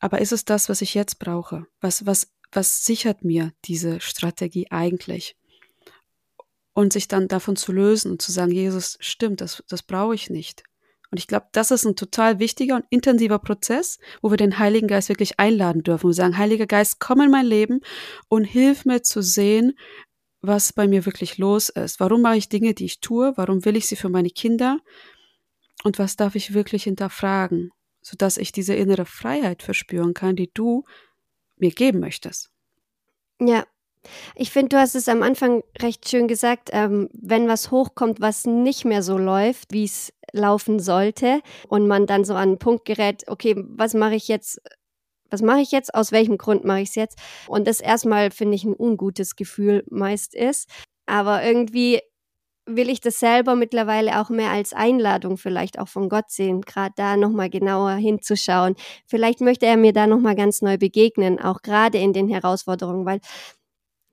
Aber 0.00 0.20
ist 0.20 0.32
es 0.32 0.44
das, 0.44 0.68
was 0.68 0.82
ich 0.82 0.94
jetzt 0.94 1.18
brauche? 1.18 1.66
Was, 1.80 2.06
was, 2.06 2.32
was 2.50 2.84
sichert 2.84 3.24
mir 3.24 3.52
diese 3.64 4.00
Strategie 4.00 4.66
eigentlich? 4.70 5.36
Und 6.74 6.92
sich 6.92 7.06
dann 7.06 7.28
davon 7.28 7.56
zu 7.56 7.72
lösen 7.72 8.10
und 8.10 8.22
zu 8.22 8.32
sagen, 8.32 8.50
Jesus, 8.50 8.96
stimmt, 9.00 9.40
das, 9.40 9.62
das 9.68 9.82
brauche 9.82 10.14
ich 10.14 10.30
nicht. 10.30 10.64
Und 11.12 11.18
ich 11.18 11.26
glaube, 11.26 11.46
das 11.52 11.70
ist 11.70 11.84
ein 11.84 11.94
total 11.94 12.38
wichtiger 12.38 12.74
und 12.74 12.86
intensiver 12.88 13.38
Prozess, 13.38 13.98
wo 14.22 14.30
wir 14.30 14.38
den 14.38 14.58
Heiligen 14.58 14.88
Geist 14.88 15.10
wirklich 15.10 15.38
einladen 15.38 15.82
dürfen 15.82 16.06
und 16.06 16.14
sagen, 16.14 16.38
Heiliger 16.38 16.66
Geist, 16.66 17.00
komm 17.00 17.20
in 17.20 17.30
mein 17.30 17.44
Leben 17.44 17.80
und 18.28 18.44
hilf 18.44 18.86
mir 18.86 19.02
zu 19.02 19.22
sehen, 19.22 19.74
was 20.40 20.72
bei 20.72 20.88
mir 20.88 21.04
wirklich 21.04 21.36
los 21.36 21.68
ist. 21.68 22.00
Warum 22.00 22.22
mache 22.22 22.38
ich 22.38 22.48
Dinge, 22.48 22.72
die 22.72 22.86
ich 22.86 23.00
tue? 23.00 23.34
Warum 23.36 23.64
will 23.66 23.76
ich 23.76 23.86
sie 23.86 23.96
für 23.96 24.08
meine 24.08 24.30
Kinder? 24.30 24.80
Und 25.84 25.98
was 25.98 26.16
darf 26.16 26.34
ich 26.34 26.54
wirklich 26.54 26.84
hinterfragen, 26.84 27.70
sodass 28.02 28.36
ich 28.36 28.52
diese 28.52 28.74
innere 28.74 29.04
Freiheit 29.04 29.62
verspüren 29.62 30.14
kann, 30.14 30.36
die 30.36 30.50
du 30.52 30.84
mir 31.56 31.70
geben 31.70 32.00
möchtest? 32.00 32.50
Ja, 33.40 33.64
ich 34.34 34.50
finde, 34.50 34.70
du 34.70 34.80
hast 34.80 34.94
es 34.94 35.08
am 35.08 35.22
Anfang 35.22 35.62
recht 35.80 36.08
schön 36.08 36.26
gesagt, 36.28 36.70
ähm, 36.72 37.08
wenn 37.12 37.48
was 37.48 37.70
hochkommt, 37.70 38.20
was 38.20 38.46
nicht 38.46 38.84
mehr 38.84 39.02
so 39.02 39.16
läuft, 39.16 39.72
wie 39.72 39.84
es 39.84 40.12
laufen 40.32 40.80
sollte, 40.80 41.40
und 41.68 41.86
man 41.86 42.06
dann 42.06 42.24
so 42.24 42.34
an 42.34 42.50
einen 42.50 42.58
Punkt 42.58 42.84
gerät, 42.84 43.24
okay, 43.28 43.54
was 43.56 43.94
mache 43.94 44.14
ich 44.14 44.28
jetzt? 44.28 44.60
Was 45.30 45.40
mache 45.40 45.60
ich 45.60 45.70
jetzt? 45.70 45.94
Aus 45.94 46.12
welchem 46.12 46.36
Grund 46.36 46.64
mache 46.64 46.80
ich 46.80 46.90
es 46.90 46.94
jetzt? 46.94 47.18
Und 47.46 47.66
das 47.66 47.80
erstmal 47.80 48.30
finde 48.30 48.54
ich 48.54 48.64
ein 48.64 48.76
ungutes 48.76 49.36
Gefühl 49.36 49.84
meist 49.88 50.34
ist. 50.34 50.68
Aber 51.06 51.42
irgendwie 51.42 52.00
will 52.66 52.88
ich 52.90 53.00
das 53.00 53.18
selber 53.20 53.56
mittlerweile 53.56 54.20
auch 54.20 54.30
mehr 54.30 54.50
als 54.50 54.72
Einladung 54.72 55.36
vielleicht 55.36 55.78
auch 55.78 55.88
von 55.88 56.08
Gott 56.08 56.30
sehen, 56.30 56.62
gerade 56.62 56.92
da 56.96 57.16
nochmal 57.16 57.50
genauer 57.50 57.92
hinzuschauen. 57.94 58.76
Vielleicht 59.06 59.40
möchte 59.40 59.66
er 59.66 59.76
mir 59.76 59.92
da 59.92 60.06
nochmal 60.06 60.36
ganz 60.36 60.62
neu 60.62 60.78
begegnen, 60.78 61.40
auch 61.40 61.62
gerade 61.62 61.98
in 61.98 62.12
den 62.12 62.28
Herausforderungen, 62.28 63.04
weil 63.06 63.20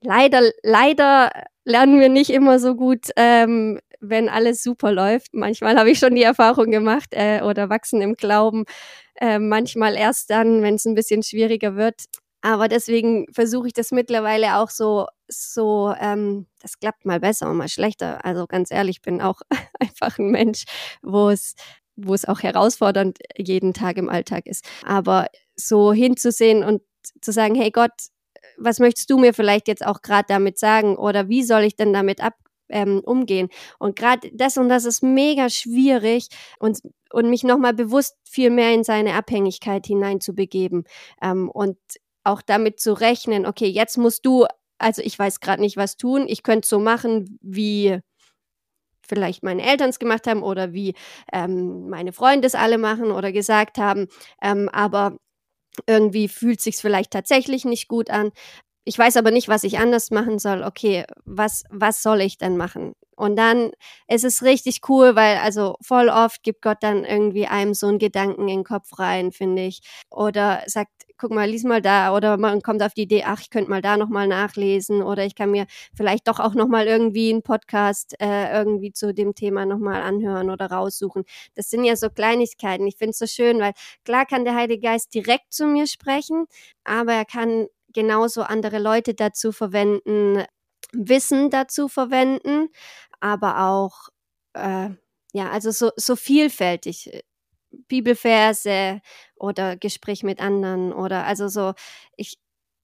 leider, 0.02 0.42
leider 0.62 1.30
lernen 1.64 2.00
wir 2.00 2.08
nicht 2.08 2.30
immer 2.30 2.58
so 2.58 2.74
gut, 2.74 3.10
ähm, 3.16 3.80
wenn 4.00 4.28
alles 4.28 4.62
super 4.62 4.92
läuft. 4.92 5.34
Manchmal 5.34 5.76
habe 5.78 5.90
ich 5.90 5.98
schon 5.98 6.14
die 6.14 6.22
Erfahrung 6.22 6.70
gemacht 6.70 7.10
äh, 7.12 7.42
oder 7.42 7.68
wachsen 7.70 8.00
im 8.02 8.14
Glauben. 8.14 8.64
Äh, 9.16 9.38
manchmal 9.38 9.94
erst 9.96 10.30
dann, 10.30 10.62
wenn 10.62 10.76
es 10.76 10.86
ein 10.86 10.94
bisschen 10.94 11.22
schwieriger 11.22 11.76
wird. 11.76 12.04
Aber 12.42 12.68
deswegen 12.68 13.26
versuche 13.32 13.66
ich 13.68 13.74
das 13.74 13.90
mittlerweile 13.92 14.56
auch 14.56 14.70
so, 14.70 15.06
so, 15.30 15.94
ähm, 15.98 16.46
das 16.60 16.78
klappt 16.78 17.04
mal 17.04 17.20
besser 17.20 17.50
und 17.50 17.56
mal 17.56 17.68
schlechter. 17.68 18.24
Also 18.24 18.46
ganz 18.46 18.70
ehrlich, 18.70 19.02
bin 19.02 19.20
auch 19.20 19.40
einfach 19.80 20.18
ein 20.18 20.30
Mensch, 20.30 20.64
wo 21.02 21.30
es, 21.30 21.54
wo 21.96 22.14
es 22.14 22.24
auch 22.24 22.42
herausfordernd 22.42 23.18
jeden 23.36 23.74
Tag 23.74 23.96
im 23.96 24.08
Alltag 24.08 24.46
ist. 24.46 24.64
Aber 24.84 25.26
so 25.56 25.92
hinzusehen 25.92 26.64
und 26.64 26.82
zu 27.20 27.32
sagen, 27.32 27.54
hey 27.54 27.70
Gott, 27.70 27.92
was 28.56 28.78
möchtest 28.78 29.10
du 29.10 29.18
mir 29.18 29.34
vielleicht 29.34 29.68
jetzt 29.68 29.84
auch 29.84 30.02
gerade 30.02 30.26
damit 30.28 30.58
sagen 30.58 30.96
oder 30.96 31.28
wie 31.28 31.42
soll 31.42 31.62
ich 31.62 31.76
denn 31.76 31.92
damit 31.92 32.22
ab, 32.22 32.34
ähm, 32.70 33.00
umgehen. 33.04 33.48
Und 33.78 33.96
gerade 33.96 34.30
das 34.32 34.56
und 34.56 34.68
das 34.68 34.84
ist 34.84 35.02
mega 35.02 35.50
schwierig 35.50 36.28
und, 36.58 36.80
und 37.10 37.28
mich 37.28 37.42
nochmal 37.42 37.74
bewusst 37.74 38.16
viel 38.24 38.50
mehr 38.50 38.72
in 38.74 38.84
seine 38.84 39.14
Abhängigkeit 39.14 39.86
hineinzubegeben 39.86 40.84
ähm, 41.20 41.50
und 41.50 41.78
auch 42.22 42.42
damit 42.42 42.80
zu 42.80 42.92
rechnen, 42.92 43.46
okay, 43.46 43.66
jetzt 43.66 43.98
musst 43.98 44.24
du, 44.26 44.46
also 44.80 45.02
ich 45.02 45.18
weiß 45.18 45.40
gerade 45.40 45.60
nicht, 45.62 45.76
was 45.76 45.96
tun, 45.96 46.26
ich 46.28 46.42
könnte 46.42 46.68
so 46.68 46.78
machen, 46.78 47.38
wie 47.42 48.00
vielleicht 49.06 49.42
meine 49.42 49.62
Eltern 49.62 49.90
es 49.90 49.98
gemacht 49.98 50.26
haben 50.26 50.42
oder 50.42 50.72
wie 50.72 50.94
ähm, 51.32 51.88
meine 51.88 52.12
Freunde 52.12 52.46
es 52.46 52.54
alle 52.54 52.78
machen 52.78 53.10
oder 53.10 53.32
gesagt 53.32 53.78
haben. 53.78 54.06
Ähm, 54.42 54.68
aber 54.70 55.16
irgendwie 55.86 56.28
fühlt 56.28 56.60
sich 56.60 56.76
vielleicht 56.76 57.12
tatsächlich 57.12 57.64
nicht 57.64 57.88
gut 57.88 58.10
an. 58.10 58.30
Ich 58.84 58.98
weiß 58.98 59.16
aber 59.18 59.30
nicht, 59.32 59.48
was 59.48 59.64
ich 59.64 59.78
anders 59.78 60.10
machen 60.10 60.38
soll. 60.38 60.62
Okay, 60.64 61.04
was, 61.24 61.64
was 61.70 62.02
soll 62.02 62.20
ich 62.22 62.38
denn 62.38 62.56
machen? 62.56 62.94
Und 63.20 63.36
dann 63.36 63.72
ist 64.08 64.24
es 64.24 64.42
richtig 64.42 64.80
cool, 64.88 65.14
weil 65.14 65.36
also 65.38 65.76
voll 65.82 66.08
oft 66.08 66.42
gibt 66.42 66.62
Gott 66.62 66.78
dann 66.80 67.04
irgendwie 67.04 67.46
einem 67.46 67.74
so 67.74 67.86
einen 67.86 67.98
Gedanken 67.98 68.48
in 68.48 68.60
den 68.60 68.64
Kopf 68.64 68.98
rein, 68.98 69.30
finde 69.30 69.66
ich. 69.66 69.80
Oder 70.10 70.62
sagt, 70.66 70.90
guck 71.18 71.30
mal, 71.32 71.48
lies 71.48 71.64
mal 71.64 71.82
da. 71.82 72.16
Oder 72.16 72.38
man 72.38 72.62
kommt 72.62 72.82
auf 72.82 72.94
die 72.94 73.02
Idee, 73.02 73.24
ach, 73.26 73.42
ich 73.42 73.50
könnte 73.50 73.68
mal 73.68 73.82
da 73.82 73.98
nochmal 73.98 74.26
nachlesen. 74.26 75.02
Oder 75.02 75.26
ich 75.26 75.34
kann 75.34 75.50
mir 75.50 75.66
vielleicht 75.94 76.28
doch 76.28 76.40
auch 76.40 76.54
nochmal 76.54 76.86
irgendwie 76.86 77.30
einen 77.30 77.42
Podcast 77.42 78.16
äh, 78.20 78.50
irgendwie 78.56 78.92
zu 78.92 79.12
dem 79.12 79.34
Thema 79.34 79.66
nochmal 79.66 80.00
anhören 80.00 80.48
oder 80.50 80.70
raussuchen. 80.70 81.24
Das 81.54 81.68
sind 81.68 81.84
ja 81.84 81.96
so 81.96 82.08
Kleinigkeiten. 82.08 82.86
Ich 82.86 82.96
finde 82.96 83.10
es 83.10 83.18
so 83.18 83.26
schön, 83.26 83.60
weil 83.60 83.72
klar 84.06 84.24
kann 84.24 84.46
der 84.46 84.54
Heilige 84.54 84.80
Geist 84.80 85.12
direkt 85.14 85.52
zu 85.52 85.66
mir 85.66 85.86
sprechen, 85.86 86.46
aber 86.84 87.12
er 87.12 87.26
kann 87.26 87.66
genauso 87.92 88.42
andere 88.42 88.78
Leute 88.78 89.12
dazu 89.12 89.52
verwenden, 89.52 90.44
Wissen 90.92 91.50
dazu 91.50 91.88
verwenden, 91.88 92.68
aber 93.20 93.62
auch, 93.68 94.08
äh, 94.54 94.90
ja, 95.32 95.50
also 95.50 95.70
so, 95.70 95.90
so 95.96 96.16
vielfältig. 96.16 97.12
Äh, 97.14 97.22
Bibelverse 97.88 99.00
oder 99.36 99.76
Gespräch 99.76 100.22
mit 100.24 100.40
anderen 100.40 100.92
oder 100.92 101.24
also 101.26 101.48
so, 101.48 101.74
ich, 102.16 102.36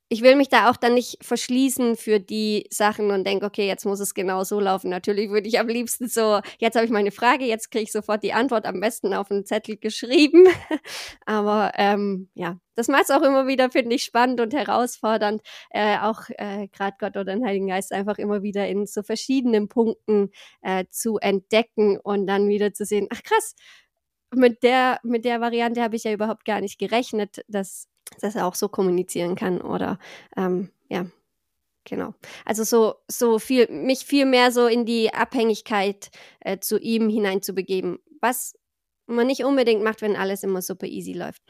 ich 0.09 0.23
will 0.23 0.37
mich 0.37 0.49
da 0.49 0.71
auch 0.71 0.77
dann 0.77 0.95
nicht 0.95 1.19
verschließen 1.21 1.97
für 1.97 2.21
die 2.21 2.67
Sachen 2.71 3.11
und 3.11 3.27
denke, 3.27 3.45
okay, 3.45 3.67
jetzt 3.67 3.85
muss 3.85 3.99
es 3.99 4.15
genau 4.15 4.45
so 4.45 4.61
laufen. 4.61 4.89
Natürlich 4.89 5.31
würde 5.31 5.49
ich 5.49 5.59
am 5.59 5.67
liebsten 5.67 6.09
so, 6.09 6.41
jetzt 6.59 6.77
habe 6.77 6.85
ich 6.85 6.93
meine 6.93 7.11
Frage, 7.11 7.45
jetzt 7.45 7.73
kriege 7.73 7.85
ich 7.85 7.93
sofort 7.93 8.23
die 8.23 8.33
Antwort 8.33 8.67
am 8.67 8.79
besten 8.79 9.13
auf 9.15 9.33
einen 9.33 9.45
Zettel 9.45 9.77
geschrieben. 9.77 10.47
Aber 11.27 11.73
ähm, 11.77 12.29
ja, 12.35 12.57
das 12.77 12.87
macht 12.87 13.05
es 13.05 13.11
auch 13.11 13.23
immer 13.23 13.49
wieder, 13.49 13.69
finde 13.71 13.97
ich, 13.97 14.05
spannend 14.05 14.41
und 14.41 14.55
herausfordernd, 14.55 15.43
äh, 15.71 15.99
auch 15.99 16.23
äh, 16.39 16.69
gerade 16.69 16.97
Gott 17.01 17.17
oder 17.17 17.25
den 17.25 17.45
Heiligen 17.45 17.67
Geist 17.67 17.93
einfach 17.93 18.19
immer 18.19 18.43
wieder 18.43 18.69
in 18.69 18.87
so 18.87 19.03
verschiedenen 19.03 19.69
Punkten 19.69 20.31
äh, 20.63 20.85
zu 20.89 21.19
entdecken 21.19 21.99
und 21.99 22.29
dann 22.29 22.49
wieder 22.49 22.73
zu 22.73 22.85
sehen, 22.85 23.09
ach 23.11 23.23
krass, 23.25 23.57
mit 24.33 24.63
der, 24.63 25.01
mit 25.03 25.25
der 25.25 25.41
Variante 25.41 25.83
habe 25.83 25.97
ich 25.97 26.05
ja 26.05 26.13
überhaupt 26.13 26.45
gar 26.45 26.61
nicht 26.61 26.79
gerechnet, 26.79 27.45
dass 27.49 27.89
dass 28.21 28.35
er 28.35 28.47
auch 28.47 28.55
so 28.55 28.69
kommunizieren 28.69 29.35
kann 29.35 29.61
oder 29.61 29.99
ähm, 30.37 30.71
ja, 30.89 31.07
genau. 31.85 32.15
Also 32.45 32.65
so, 32.65 32.95
so 33.09 33.39
viel, 33.39 33.69
mich 33.71 34.05
viel 34.05 34.27
mehr 34.27 34.53
so 34.53 34.67
in 34.67 34.85
die 34.85 35.13
Abhängigkeit 35.13 36.11
äh, 36.41 36.59
zu 36.59 36.79
ihm 36.79 37.09
hineinzubegeben, 37.09 37.99
was 38.21 38.55
man 39.07 39.27
nicht 39.27 39.45
unbedingt 39.45 39.83
macht, 39.83 40.03
wenn 40.03 40.17
alles 40.17 40.43
immer 40.43 40.63
super 40.63 40.87
easy 40.87 41.13
läuft. 41.13 41.43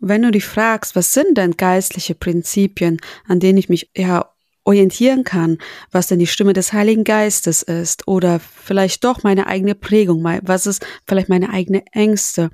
Wenn 0.00 0.22
du 0.22 0.30
dich 0.30 0.44
fragst, 0.44 0.94
was 0.94 1.12
sind 1.12 1.36
denn 1.36 1.56
geistliche 1.56 2.14
Prinzipien, 2.14 3.00
an 3.26 3.40
denen 3.40 3.58
ich 3.58 3.68
mich 3.68 3.90
ja 3.96 4.32
orientieren 4.64 5.24
kann, 5.24 5.58
was 5.90 6.08
denn 6.08 6.18
die 6.18 6.26
Stimme 6.26 6.52
des 6.52 6.72
Heiligen 6.72 7.02
Geistes 7.02 7.62
ist 7.62 8.06
oder 8.06 8.38
vielleicht 8.38 9.02
doch 9.02 9.22
meine 9.22 9.46
eigene 9.46 9.74
Prägung, 9.74 10.22
was 10.42 10.66
ist 10.66 10.86
vielleicht 11.06 11.30
meine 11.30 11.50
eigene 11.50 11.84
Ängste, 11.92 12.50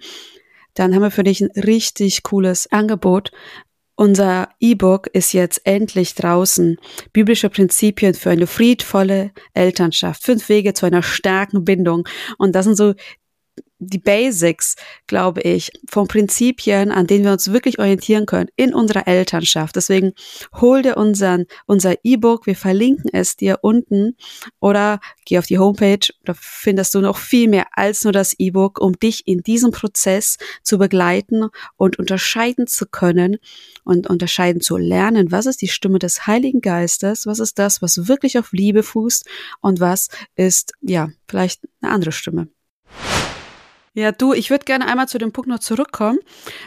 dann 0.75 0.95
haben 0.95 1.03
wir 1.03 1.11
für 1.11 1.25
dich 1.25 1.41
ein 1.41 1.51
richtig 1.53 2.23
cooles 2.23 2.71
Angebot. 2.71 3.31
Unser 3.97 4.49
E-Book 4.59 5.07
ist 5.13 5.33
jetzt 5.33 5.61
endlich 5.65 6.17
draußen. 6.17 6.79
Biblische 7.13 7.49
Prinzipien 7.49 8.15
für 8.15 8.31
eine 8.31 8.49
friedvolle 8.49 9.31
Elternschaft. 9.53 10.25
Fünf 10.25 10.49
Wege 10.49 10.75
zu 10.75 10.85
einer 10.87 11.03
starken 11.03 11.65
Bindung. 11.65 12.09
Und 12.37 12.57
das 12.57 12.65
sind 12.65 12.77
so 12.77 12.95
die 13.79 13.99
Basics, 13.99 14.77
glaube 15.07 15.41
ich, 15.43 15.71
von 15.89 16.07
Prinzipien, 16.07 16.91
an 16.91 17.07
denen 17.07 17.25
wir 17.25 17.33
uns 17.33 17.53
wirklich 17.53 17.79
orientieren 17.79 18.27
können 18.27 18.49
in 18.57 18.75
unserer 18.75 19.07
Elternschaft. 19.07 19.77
Deswegen 19.77 20.13
hol 20.61 20.83
dir 20.83 20.97
unseren, 20.97 21.47
unser 21.67 21.97
E-Book. 22.05 22.47
Wir 22.47 22.57
verlinken 22.57 23.11
es 23.13 23.37
dir 23.37 23.59
unten 23.63 24.17
oder 24.61 25.01
geh 25.27 25.39
auf 25.39 25.47
die 25.47 25.59
Homepage. 25.59 26.07
Da 26.25 26.35
findest 26.37 26.95
du 26.95 27.01
noch 27.01 27.17
viel 27.17 27.49
mehr 27.49 27.67
als 27.73 28.05
nur 28.05 28.13
das 28.13 28.35
E-Book, 28.39 28.81
um 28.81 28.99
dich 28.99 29.27
in 29.27 29.43
diesem 29.43 29.73
Prozess 29.73 30.37
zu 30.63 30.79
begleiten 30.79 31.49
und 31.77 31.99
unterscheiden 31.99 32.67
zu 32.67 32.87
können 32.87 33.39
und 33.85 34.09
unterscheiden 34.09 34.61
zu 34.61 34.77
lernen. 34.77 35.33
Was 35.33 35.47
ist 35.47 35.63
die 35.63 35.69
Stimme 35.69 35.99
des 35.99 36.27
Heiligen 36.27 36.61
Geistes? 36.61 37.27
Was 37.27 37.41
ist 37.41 37.59
das, 37.59 37.83
was 37.83 38.09
wirklich 38.09 38.39
auf 38.39 38.53
Liebe 38.53 38.83
fußt? 38.83 39.27
Und 39.61 39.81
was 39.81 40.09
ist, 40.37 40.73
ja, 40.81 41.09
vielleicht 41.29 41.63
eine 41.81 41.93
andere 41.93 42.13
Stimme? 42.13 42.49
Ja, 43.97 44.11
du, 44.11 44.33
ich 44.33 44.51
würde 44.51 44.65
gerne 44.65 44.89
einmal 44.89 45.07
zu 45.07 45.19
dem 45.19 45.33
Punkt 45.33 45.49
noch 45.49 45.61
zurückkommen, 45.61 46.19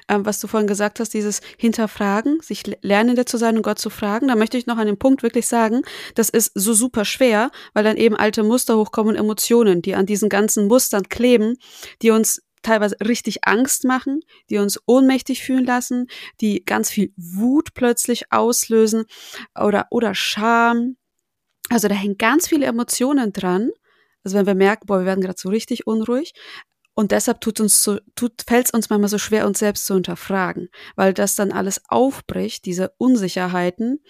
ähm, 0.07 0.25
was 0.25 0.39
du 0.39 0.47
vorhin 0.47 0.67
gesagt 0.67 1.01
hast, 1.01 1.13
dieses 1.13 1.41
Hinterfragen, 1.57 2.39
sich 2.41 2.63
Lernende 2.81 3.25
zu 3.25 3.37
sein 3.37 3.57
und 3.57 3.63
Gott 3.63 3.79
zu 3.79 3.89
fragen. 3.89 4.29
Da 4.29 4.35
möchte 4.35 4.57
ich 4.57 4.65
noch 4.65 4.77
an 4.77 4.87
dem 4.87 4.97
Punkt 4.97 5.23
wirklich 5.23 5.45
sagen, 5.45 5.81
das 6.15 6.29
ist 6.29 6.53
so 6.55 6.73
super 6.73 7.03
schwer, 7.03 7.51
weil 7.73 7.83
dann 7.83 7.97
eben 7.97 8.15
alte 8.15 8.43
Muster 8.43 8.77
hochkommen 8.77 9.15
und 9.15 9.19
Emotionen, 9.19 9.81
die 9.81 9.93
an 9.93 10.05
diesen 10.05 10.29
ganzen 10.29 10.67
Mustern 10.67 11.09
kleben, 11.09 11.57
die 12.01 12.11
uns 12.11 12.41
teilweise 12.61 12.95
richtig 13.05 13.43
Angst 13.43 13.83
machen, 13.83 14.21
die 14.49 14.57
uns 14.57 14.79
ohnmächtig 14.85 15.43
fühlen 15.43 15.65
lassen, 15.65 16.07
die 16.39 16.63
ganz 16.63 16.89
viel 16.89 17.11
Wut 17.17 17.73
plötzlich 17.73 18.31
auslösen 18.31 19.03
oder, 19.53 19.87
oder 19.91 20.15
Scham. 20.15 20.95
Also 21.69 21.89
da 21.89 21.95
hängen 21.95 22.17
ganz 22.17 22.47
viele 22.47 22.67
Emotionen 22.67 23.33
dran. 23.33 23.71
Also 24.23 24.37
wenn 24.37 24.45
wir 24.45 24.55
merken, 24.55 24.85
boah, 24.87 24.99
wir 24.99 25.05
werden 25.05 25.21
gerade 25.21 25.39
so 25.39 25.49
richtig 25.49 25.87
unruhig, 25.87 26.33
und 26.97 27.11
deshalb 27.11 27.41
tut 27.41 27.59
uns 27.59 27.83
so, 27.83 27.99
tut, 28.15 28.41
fällt 28.47 28.65
es 28.65 28.71
uns 28.71 28.89
manchmal 28.89 29.07
so 29.07 29.19
schwer, 29.19 29.45
uns 29.45 29.59
selbst 29.59 29.85
zu 29.85 29.93
hinterfragen, 29.93 30.69
weil 30.95 31.13
das 31.13 31.35
dann 31.35 31.51
alles 31.51 31.79
aufbricht, 31.89 32.65
diese 32.65 32.91
Unsicherheiten. 32.97 34.01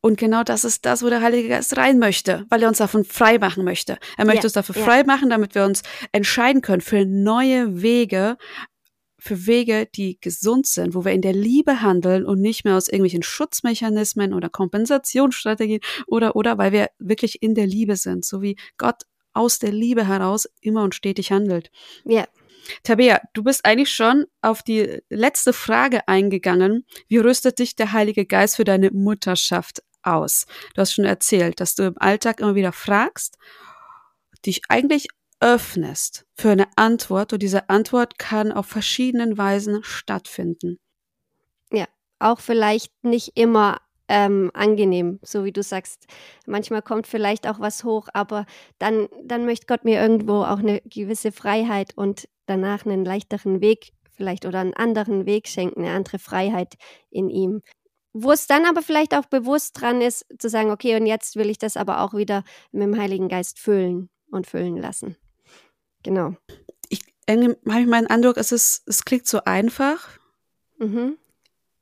Und 0.00 0.16
genau 0.16 0.44
das 0.44 0.62
ist 0.62 0.86
das, 0.86 1.02
wo 1.02 1.10
der 1.10 1.20
Heilige 1.20 1.48
Geist 1.48 1.76
rein 1.76 1.98
möchte, 1.98 2.46
weil 2.48 2.62
er 2.62 2.68
uns 2.68 2.78
davon 2.78 3.04
frei 3.04 3.38
machen 3.38 3.64
möchte. 3.64 3.98
Er 4.16 4.24
möchte 4.24 4.42
ja, 4.42 4.44
uns 4.44 4.52
dafür 4.52 4.76
ja. 4.76 4.84
frei 4.84 5.02
machen, 5.02 5.30
damit 5.30 5.56
wir 5.56 5.64
uns 5.64 5.82
entscheiden 6.12 6.62
können 6.62 6.80
für 6.80 7.04
neue 7.04 7.82
Wege, 7.82 8.36
für 9.18 9.46
Wege, 9.46 9.88
die 9.92 10.20
gesund 10.20 10.68
sind, 10.68 10.94
wo 10.94 11.04
wir 11.04 11.12
in 11.12 11.22
der 11.22 11.32
Liebe 11.32 11.82
handeln 11.82 12.24
und 12.24 12.40
nicht 12.40 12.64
mehr 12.64 12.76
aus 12.76 12.86
irgendwelchen 12.86 13.24
Schutzmechanismen 13.24 14.32
oder 14.32 14.48
Kompensationsstrategien 14.48 15.80
oder, 16.06 16.36
oder, 16.36 16.56
weil 16.56 16.70
wir 16.70 16.88
wirklich 17.00 17.42
in 17.42 17.56
der 17.56 17.66
Liebe 17.66 17.96
sind, 17.96 18.24
so 18.24 18.42
wie 18.42 18.56
Gott 18.78 19.02
aus 19.32 19.58
der 19.58 19.72
Liebe 19.72 20.06
heraus 20.06 20.48
immer 20.60 20.82
und 20.82 20.94
stetig 20.94 21.32
handelt. 21.32 21.70
Ja. 22.04 22.26
Tabea, 22.82 23.20
du 23.32 23.42
bist 23.42 23.64
eigentlich 23.64 23.90
schon 23.90 24.26
auf 24.42 24.62
die 24.62 25.02
letzte 25.08 25.52
Frage 25.52 26.06
eingegangen. 26.08 26.84
Wie 27.08 27.18
rüstet 27.18 27.58
dich 27.58 27.74
der 27.74 27.92
Heilige 27.92 28.26
Geist 28.26 28.56
für 28.56 28.64
deine 28.64 28.90
Mutterschaft 28.90 29.82
aus? 30.02 30.46
Du 30.74 30.82
hast 30.82 30.92
schon 30.92 31.04
erzählt, 31.04 31.60
dass 31.60 31.74
du 31.74 31.84
im 31.84 31.98
Alltag 31.98 32.40
immer 32.40 32.54
wieder 32.54 32.72
fragst, 32.72 33.38
dich 34.44 34.62
eigentlich 34.68 35.08
öffnest 35.40 36.26
für 36.34 36.50
eine 36.50 36.68
Antwort 36.76 37.32
und 37.32 37.42
diese 37.42 37.70
Antwort 37.70 38.18
kann 38.18 38.52
auf 38.52 38.66
verschiedenen 38.66 39.38
Weisen 39.38 39.82
stattfinden. 39.82 40.78
Ja, 41.72 41.86
auch 42.18 42.40
vielleicht 42.40 42.92
nicht 43.02 43.32
immer 43.36 43.80
ähm, 44.10 44.50
angenehm, 44.54 45.20
so 45.22 45.44
wie 45.44 45.52
du 45.52 45.62
sagst. 45.62 46.06
Manchmal 46.44 46.82
kommt 46.82 47.06
vielleicht 47.06 47.46
auch 47.46 47.60
was 47.60 47.84
hoch, 47.84 48.08
aber 48.12 48.44
dann, 48.78 49.08
dann 49.24 49.46
möchte 49.46 49.66
Gott 49.66 49.84
mir 49.84 50.00
irgendwo 50.00 50.42
auch 50.42 50.58
eine 50.58 50.82
gewisse 50.82 51.30
Freiheit 51.30 51.96
und 51.96 52.28
danach 52.46 52.84
einen 52.84 53.04
leichteren 53.04 53.60
Weg 53.60 53.92
vielleicht 54.16 54.44
oder 54.44 54.58
einen 54.58 54.74
anderen 54.74 55.24
Weg 55.26 55.46
schenken, 55.48 55.84
eine 55.84 55.94
andere 55.94 56.18
Freiheit 56.18 56.74
in 57.10 57.30
ihm. 57.30 57.62
Wo 58.12 58.32
es 58.32 58.48
dann 58.48 58.66
aber 58.66 58.82
vielleicht 58.82 59.14
auch 59.14 59.26
bewusst 59.26 59.80
dran 59.80 60.00
ist, 60.00 60.26
zu 60.38 60.48
sagen, 60.48 60.72
okay, 60.72 60.96
und 60.96 61.06
jetzt 61.06 61.36
will 61.36 61.48
ich 61.48 61.58
das 61.58 61.76
aber 61.76 62.00
auch 62.00 62.12
wieder 62.12 62.42
mit 62.72 62.82
dem 62.82 62.98
Heiligen 62.98 63.28
Geist 63.28 63.60
füllen 63.60 64.10
und 64.32 64.48
füllen 64.48 64.76
lassen. 64.76 65.16
Genau. 66.02 66.34
Ich 66.88 67.00
habe 67.28 67.56
meinen 67.68 68.08
Eindruck, 68.08 68.36
es 68.36 68.50
ist, 68.50 68.82
es 68.86 69.04
klingt 69.04 69.28
so 69.28 69.44
einfach. 69.44 70.18
Mhm. 70.78 71.16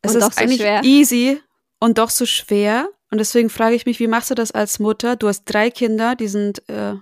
Es 0.03 0.15
und 0.15 0.21
ist 0.21 0.35
so 0.35 0.43
eigentlich 0.43 0.61
schwer. 0.61 0.85
easy, 0.85 1.41
und 1.81 1.99
doch 1.99 2.11
so 2.11 2.27
schwer. 2.27 2.89
Und 3.11 3.19
deswegen 3.19 3.51
frage 3.51 3.75
ich 3.75 3.87
mich, 3.87 4.01
wie 4.01 4.07
machst 4.07 4.31
du 4.31 4.35
das 4.35 4.53
als 4.53 4.79
Mutter? 4.79 5.17
Du 5.17 5.29
hast 5.29 5.45
drei 5.45 5.71
Kinder, 5.71 6.15
die 6.15 6.29
sind 6.29 6.69
äh, 6.69 6.95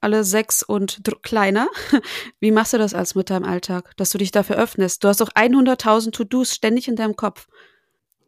alle 0.00 0.24
sechs 0.24 0.62
und 0.62 1.00
kleiner. 1.22 1.68
Wie 2.38 2.50
machst 2.50 2.74
du 2.74 2.78
das 2.78 2.92
als 2.92 3.14
Mutter 3.14 3.38
im 3.38 3.44
Alltag, 3.44 3.96
dass 3.96 4.10
du 4.10 4.18
dich 4.18 4.30
dafür 4.30 4.56
öffnest? 4.56 5.02
Du 5.02 5.08
hast 5.08 5.22
doch 5.22 5.30
100.000 5.30 6.12
To-Dos 6.12 6.54
ständig 6.54 6.88
in 6.88 6.96
deinem 6.96 7.16
Kopf. 7.16 7.48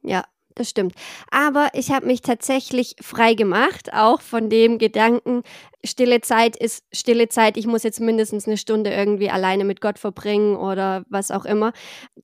Ja, 0.03 0.25
das 0.57 0.71
stimmt. 0.71 0.95
Aber 1.31 1.69
ich 1.75 1.91
habe 1.91 2.07
mich 2.07 2.23
tatsächlich 2.23 2.97
frei 3.01 3.35
gemacht, 3.35 3.93
auch 3.93 4.21
von 4.21 4.49
dem 4.51 4.79
Gedanken, 4.79 5.43
stille 5.85 6.21
Zeit 6.21 6.57
ist 6.57 6.83
stille 6.93 7.29
Zeit, 7.29 7.57
ich 7.57 7.67
muss 7.67 7.83
jetzt 7.83 8.01
mindestens 8.01 8.47
eine 8.47 8.57
Stunde 8.57 8.91
irgendwie 8.91 9.31
alleine 9.31 9.65
mit 9.65 9.81
Gott 9.81 9.99
verbringen 9.99 10.57
oder 10.57 11.05
was 11.09 11.31
auch 11.31 11.45
immer. 11.45 11.73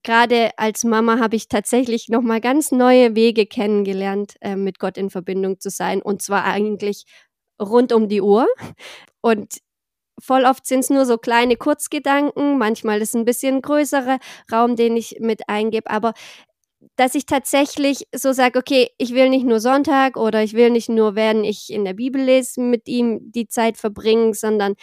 Gerade 0.03 0.51
als 0.57 0.83
Mama 0.83 1.19
habe 1.19 1.35
ich 1.35 1.47
tatsächlich 1.47 2.09
nochmal 2.09 2.41
ganz 2.41 2.71
neue 2.71 3.15
Wege 3.15 3.45
kennengelernt, 3.45 4.33
äh, 4.41 4.55
mit 4.55 4.79
Gott 4.79 4.97
in 4.97 5.09
Verbindung 5.09 5.59
zu 5.59 5.69
sein. 5.69 6.01
Und 6.01 6.21
zwar 6.21 6.43
eigentlich 6.43 7.05
rund 7.61 7.93
um 7.93 8.09
die 8.09 8.21
Uhr. 8.21 8.47
Und 9.21 9.59
voll 10.19 10.45
oft 10.45 10.65
sind 10.65 10.81
es 10.81 10.89
nur 10.89 11.05
so 11.05 11.17
kleine 11.17 11.55
Kurzgedanken, 11.55 12.57
manchmal 12.57 13.01
ist 13.01 13.09
es 13.09 13.15
ein 13.15 13.25
bisschen 13.25 13.61
größerer 13.61 14.19
Raum, 14.51 14.75
den 14.75 14.97
ich 14.97 15.17
mit 15.19 15.49
eingebe, 15.49 15.89
aber 15.89 16.13
dass 16.95 17.15
ich 17.15 17.25
tatsächlich 17.25 18.07
so 18.15 18.33
sage, 18.33 18.59
okay, 18.59 18.89
ich 18.97 19.13
will 19.13 19.29
nicht 19.29 19.45
nur 19.45 19.59
Sonntag 19.59 20.17
oder 20.17 20.43
ich 20.43 20.53
will 20.53 20.69
nicht 20.69 20.89
nur, 20.89 21.15
wenn 21.15 21.43
ich 21.43 21.71
in 21.71 21.85
der 21.85 21.93
Bibel 21.93 22.21
lese, 22.21 22.61
mit 22.61 22.87
ihm 22.87 23.31
die 23.31 23.47
Zeit 23.47 23.77
verbringen, 23.77 24.33
sondern 24.33 24.75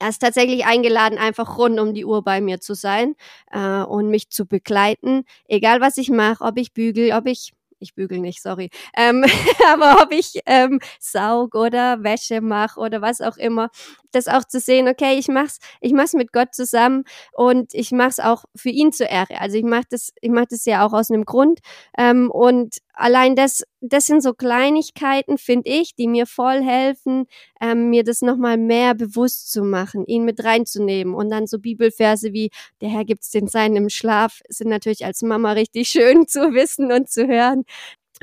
er 0.00 0.08
ist 0.08 0.20
tatsächlich 0.20 0.66
eingeladen, 0.66 1.18
einfach 1.18 1.58
rund 1.58 1.78
um 1.80 1.94
die 1.94 2.04
Uhr 2.04 2.22
bei 2.24 2.40
mir 2.40 2.60
zu 2.60 2.74
sein 2.74 3.14
äh, 3.52 3.82
und 3.82 4.08
mich 4.10 4.30
zu 4.30 4.46
begleiten, 4.46 5.24
egal 5.48 5.80
was 5.80 5.96
ich 5.96 6.10
mache, 6.10 6.44
ob 6.44 6.58
ich 6.58 6.72
bügel, 6.72 7.12
ob 7.12 7.26
ich 7.26 7.52
ich 7.78 7.94
bügel 7.94 8.20
nicht, 8.20 8.42
sorry. 8.42 8.70
Ähm, 8.96 9.24
aber 9.72 10.02
ob 10.02 10.12
ich 10.12 10.40
ähm, 10.46 10.80
saug 11.00 11.54
oder 11.54 12.02
Wäsche 12.02 12.40
mache 12.40 12.80
oder 12.80 13.02
was 13.02 13.20
auch 13.20 13.36
immer, 13.36 13.70
das 14.12 14.28
auch 14.28 14.44
zu 14.44 14.60
sehen, 14.60 14.88
okay, 14.88 15.18
ich 15.18 15.28
mach's, 15.28 15.58
ich 15.80 15.92
mach's 15.92 16.14
mit 16.14 16.32
Gott 16.32 16.54
zusammen 16.54 17.04
und 17.32 17.74
ich 17.74 17.92
mach's 17.92 18.18
auch 18.20 18.44
für 18.54 18.70
ihn 18.70 18.92
zur 18.92 19.08
Ehre. 19.08 19.40
Also 19.40 19.56
ich 19.56 19.64
mach 19.64 19.84
das, 19.88 20.12
ich 20.20 20.30
mach 20.30 20.46
das 20.46 20.64
ja 20.64 20.86
auch 20.86 20.92
aus 20.92 21.10
einem 21.10 21.24
Grund. 21.24 21.60
Ähm, 21.98 22.30
und 22.30 22.78
allein 22.96 23.36
das, 23.36 23.62
das 23.80 24.06
sind 24.06 24.22
so 24.22 24.34
Kleinigkeiten, 24.34 25.38
finde 25.38 25.70
ich, 25.70 25.94
die 25.94 26.08
mir 26.08 26.26
voll 26.26 26.62
helfen, 26.62 27.26
ähm, 27.60 27.90
mir 27.90 28.02
das 28.02 28.22
nochmal 28.22 28.56
mehr 28.56 28.94
bewusst 28.94 29.52
zu 29.52 29.62
machen, 29.62 30.04
ihn 30.06 30.24
mit 30.24 30.42
reinzunehmen. 30.42 31.14
Und 31.14 31.30
dann 31.30 31.46
so 31.46 31.58
Bibelverse 31.58 32.32
wie, 32.32 32.50
der 32.80 32.88
Herr 32.88 33.04
gibt's 33.04 33.30
den 33.30 33.46
Seinen 33.46 33.76
im 33.76 33.88
Schlaf, 33.90 34.40
sind 34.48 34.68
natürlich 34.70 35.04
als 35.04 35.22
Mama 35.22 35.52
richtig 35.52 35.88
schön 35.90 36.26
zu 36.26 36.52
wissen 36.54 36.90
und 36.92 37.08
zu 37.08 37.26
hören 37.28 37.64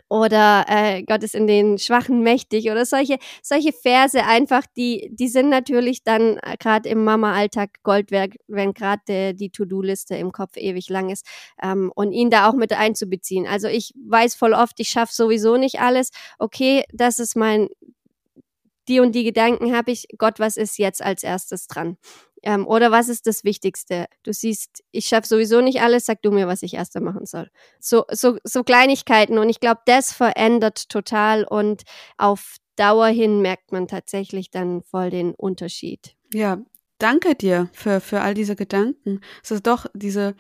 oder 0.10 0.66
äh, 0.68 1.04
Gott 1.04 1.24
ist 1.24 1.36
in 1.36 1.48
den 1.48 1.78
Schwachen 1.78 2.22
mächtig 2.22 2.70
oder 2.72 2.86
solche 2.86 3.18
solche 3.42 3.72
Verse 3.74 4.24
einfach, 4.24 4.64
die 4.76 5.10
die 5.14 5.28
sind 5.28 5.50
natürlich 5.50 6.04
dann 6.04 6.38
äh, 6.38 6.58
gerade 6.58 6.90
im 6.90 7.04
Mama-Alltag 7.04 7.70
Gold 7.84 8.12
wert, 8.12 8.34
wenn 8.48 8.74
gerade 8.74 9.34
die 9.34 9.50
To-Do-Liste 9.50 10.16
im 10.16 10.32
Kopf 10.32 10.58
ewig 10.58 10.90
lang 10.90 11.10
ist 11.10 11.26
ähm, 11.62 11.92
und 11.96 12.12
ihn 12.12 12.30
da 12.30 12.50
auch 12.50 12.54
mit 12.54 12.74
einzubeziehen. 12.74 13.48
Also 13.48 13.68
ich 13.68 13.94
weiß 14.08 14.36
voll 14.36 14.54
oft, 14.54 14.80
ich 14.80 14.90
schaffe 14.90 15.14
sowieso 15.14 15.58
nicht 15.58 15.80
alles. 15.80 16.10
Okay, 16.40 16.84
das 16.94 17.20
ist 17.20 17.36
mein 17.36 17.70
die 18.88 19.00
und 19.00 19.14
die 19.14 19.24
Gedanken 19.24 19.76
habe 19.76 19.92
ich. 19.92 20.08
Gott, 20.18 20.40
was 20.40 20.58
ist 20.58 20.78
jetzt 20.78 21.02
als 21.02 21.24
erstes 21.24 21.68
dran? 21.68 21.98
Ähm, 22.44 22.68
oder 22.68 22.92
was 22.92 23.08
ist 23.08 23.26
das 23.26 23.44
Wichtigste? 23.44 24.08
Du 24.24 24.34
siehst, 24.34 24.84
ich 24.92 25.06
schaffe 25.06 25.28
sowieso 25.28 25.62
nicht 25.62 25.82
alles, 25.82 26.06
sag 26.06 26.22
du 26.22 26.32
mir, 26.32 26.48
was 26.48 26.62
ich 26.62 26.74
erst 26.74 27.00
machen 27.00 27.26
soll. 27.26 27.50
So, 27.80 28.04
so, 28.12 28.38
so 28.44 28.64
Kleinigkeiten. 28.64 29.38
Und 29.38 29.50
ich 29.50 29.62
glaube, 29.62 29.82
das 29.86 30.12
verändert 30.12 30.90
total 30.90 31.46
und 31.46 31.84
auf 32.18 32.58
Dauer 32.76 33.08
hin 33.08 33.42
merkt 33.42 33.72
man 33.72 33.88
tatsächlich 33.88 34.52
dann 34.52 34.82
voll 34.82 35.10
den 35.10 35.34
Unterschied. 35.34 36.16
Ja, 36.34 36.58
danke 36.98 37.36
dir 37.36 37.70
für, 37.74 38.02
für 38.02 38.22
all 38.22 38.34
diese 38.34 38.56
Gedanken. 38.56 39.22
Es 39.44 39.52
ist 39.52 39.68
doch 39.68 39.86
diese, 39.94 40.36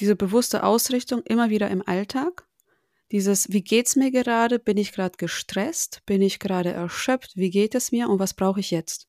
diese 0.00 0.16
bewusste 0.16 0.64
Ausrichtung 0.64 1.22
immer 1.24 1.50
wieder 1.50 1.68
im 1.70 1.86
Alltag. 1.86 2.46
Dieses, 3.14 3.52
wie 3.52 3.62
geht's 3.62 3.94
mir 3.94 4.10
gerade? 4.10 4.58
Bin 4.58 4.76
ich 4.76 4.90
gerade 4.90 5.16
gestresst? 5.16 6.02
Bin 6.04 6.20
ich 6.20 6.40
gerade 6.40 6.72
erschöpft? 6.72 7.36
Wie 7.36 7.50
geht 7.50 7.76
es 7.76 7.92
mir 7.92 8.08
und 8.08 8.18
was 8.18 8.34
brauche 8.34 8.58
ich 8.58 8.72
jetzt? 8.72 9.08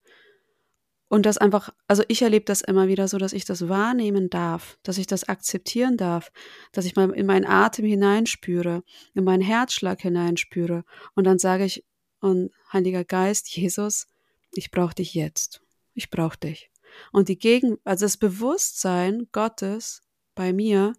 Und 1.08 1.26
das 1.26 1.40
einfach, 1.40 1.74
also 1.88 2.04
ich 2.08 2.22
erlebe 2.22 2.46
das 2.46 2.62
immer 2.62 2.88
wieder 2.88 3.08
so, 3.08 3.18
dass 3.18 3.34
ich 3.34 3.46
das 3.46 3.68
wahrnehmen 3.68 4.30
darf, 4.30 4.78
dass 4.84 5.00
ich 5.00 5.08
das 5.08 5.24
akzeptieren 5.24 5.98
darf, 5.98 6.32
dass 6.72 6.86
ich 6.86 6.96
mal 6.96 7.10
in 7.16 7.26
meinen 7.26 7.48
Atem 7.48 7.86
hineinspüre, 7.86 8.84
in 9.16 9.24
meinen 9.24 9.42
Herzschlag 9.42 10.00
hineinspüre. 10.02 10.86
Und 11.16 11.24
dann 11.24 11.40
sage 11.40 11.66
ich, 11.66 11.84
und 12.20 12.52
Heiliger 12.72 13.06
Geist, 13.06 13.50
Jesus, 13.50 14.06
ich 14.54 14.70
brauche 14.70 14.94
dich 14.94 15.16
jetzt. 15.16 15.64
Ich 15.96 16.12
brauche 16.12 16.38
dich. 16.38 16.70
Und 17.12 17.28
die 17.28 17.40
Gegen, 17.40 17.80
also 17.84 18.06
das 18.06 18.18
Bewusstsein 18.18 19.30
Gottes 19.32 20.04
bei 20.36 20.54
mir 20.54 20.94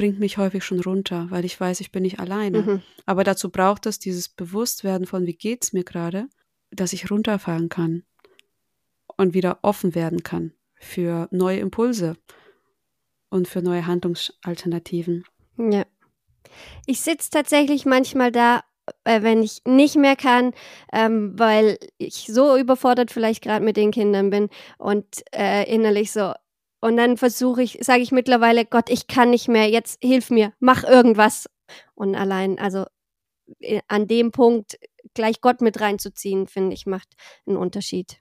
bringt 0.00 0.18
mich 0.18 0.38
häufig 0.38 0.64
schon 0.64 0.80
runter, 0.80 1.26
weil 1.28 1.44
ich 1.44 1.60
weiß, 1.60 1.80
ich 1.80 1.92
bin 1.92 2.04
nicht 2.04 2.20
alleine. 2.20 2.62
Mhm. 2.62 2.82
Aber 3.04 3.22
dazu 3.22 3.50
braucht 3.50 3.84
es 3.84 3.98
dieses 3.98 4.30
Bewusstwerden 4.30 5.06
von, 5.06 5.26
wie 5.26 5.34
geht's 5.34 5.74
mir 5.74 5.84
gerade, 5.84 6.26
dass 6.70 6.94
ich 6.94 7.10
runterfahren 7.10 7.68
kann 7.68 8.04
und 9.18 9.34
wieder 9.34 9.58
offen 9.60 9.94
werden 9.94 10.22
kann 10.22 10.54
für 10.76 11.28
neue 11.32 11.58
Impulse 11.58 12.16
und 13.28 13.46
für 13.46 13.60
neue 13.60 13.86
Handlungsalternativen. 13.86 15.26
Ja. 15.58 15.84
Ich 16.86 17.02
sitze 17.02 17.28
tatsächlich 17.28 17.84
manchmal 17.84 18.32
da, 18.32 18.64
äh, 19.04 19.20
wenn 19.20 19.42
ich 19.42 19.60
nicht 19.66 19.96
mehr 19.96 20.16
kann, 20.16 20.54
ähm, 20.94 21.38
weil 21.38 21.78
ich 21.98 22.24
so 22.26 22.56
überfordert 22.56 23.10
vielleicht 23.10 23.42
gerade 23.42 23.62
mit 23.62 23.76
den 23.76 23.90
Kindern 23.90 24.30
bin 24.30 24.48
und 24.78 25.22
äh, 25.34 25.70
innerlich 25.70 26.10
so. 26.10 26.32
Und 26.80 26.96
dann 26.96 27.16
versuche 27.16 27.62
ich, 27.62 27.78
sage 27.82 28.02
ich 28.02 28.12
mittlerweile, 28.12 28.64
Gott, 28.64 28.88
ich 28.88 29.06
kann 29.06 29.30
nicht 29.30 29.48
mehr, 29.48 29.68
jetzt 29.68 30.02
hilf 30.02 30.30
mir, 30.30 30.52
mach 30.60 30.84
irgendwas. 30.84 31.46
Und 31.94 32.14
allein, 32.14 32.58
also 32.58 32.86
äh, 33.60 33.80
an 33.88 34.06
dem 34.06 34.32
Punkt 34.32 34.78
gleich 35.14 35.40
Gott 35.40 35.60
mit 35.60 35.80
reinzuziehen, 35.80 36.46
finde 36.46 36.74
ich, 36.74 36.86
macht 36.86 37.08
einen 37.46 37.56
Unterschied. 37.56 38.20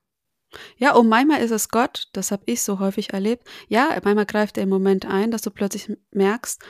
Ja, 0.78 0.95
und 0.95 1.08
manchmal 1.08 1.41
ist 1.41 1.52
es 1.52 1.69
Gott, 1.69 2.08
das 2.13 2.32
habe 2.32 2.43
ich 2.48 2.63
so 2.63 2.80
häufig 2.80 3.13
erlebt. 3.13 3.48
Ja, 3.67 3.98
manchmal 4.04 4.26
greift 4.26 4.58
er 4.58 4.63
im 4.63 4.69
Moment 4.69 5.06
ein, 5.06 5.30
dass 5.32 5.43
du 5.43 5.52
plötzlich 5.52 5.91
merkst, 6.12 6.62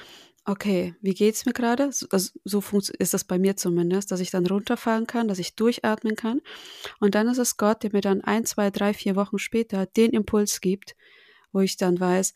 okay, 0.45 0.95
wie 1.01 1.13
geht's 1.13 1.45
mir 1.45 1.53
gerade? 1.53 1.91
So, 1.91 2.07
also, 2.11 2.31
so 2.43 2.61
ist 2.97 3.13
das 3.13 3.23
bei 3.23 3.39
mir 3.39 3.55
zumindest, 3.55 4.11
dass 4.11 4.19
ich 4.19 4.31
dann 4.31 4.45
runterfahren 4.45 5.07
kann, 5.07 5.27
dass 5.27 5.39
ich 5.39 5.55
durchatmen 5.55 6.15
kann. 6.15 6.41
Und 6.99 7.15
dann 7.15 7.27
ist 7.27 7.37
es 7.37 7.57
Gott, 7.57 7.83
der 7.83 7.91
mir 7.93 8.01
dann 8.01 8.21
ein, 8.21 8.45
zwei, 8.45 8.69
drei, 8.69 8.93
vier 8.93 9.15
Wochen 9.15 9.39
später 9.39 9.85
den 9.85 10.11
Impuls 10.11 10.59
gibt, 10.59 10.95
wo 11.51 11.59
ich 11.61 11.77
dann 11.77 11.99
weiß, 11.99 12.33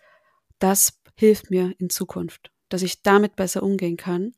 das 0.59 0.99
hilft 1.15 1.51
mir 1.51 1.73
in 1.77 1.89
Zukunft, 1.89 2.51
dass 2.69 2.81
ich 2.81 3.01
damit 3.01 3.35
besser 3.35 3.63
umgehen 3.63 3.97
kann. 3.97 4.33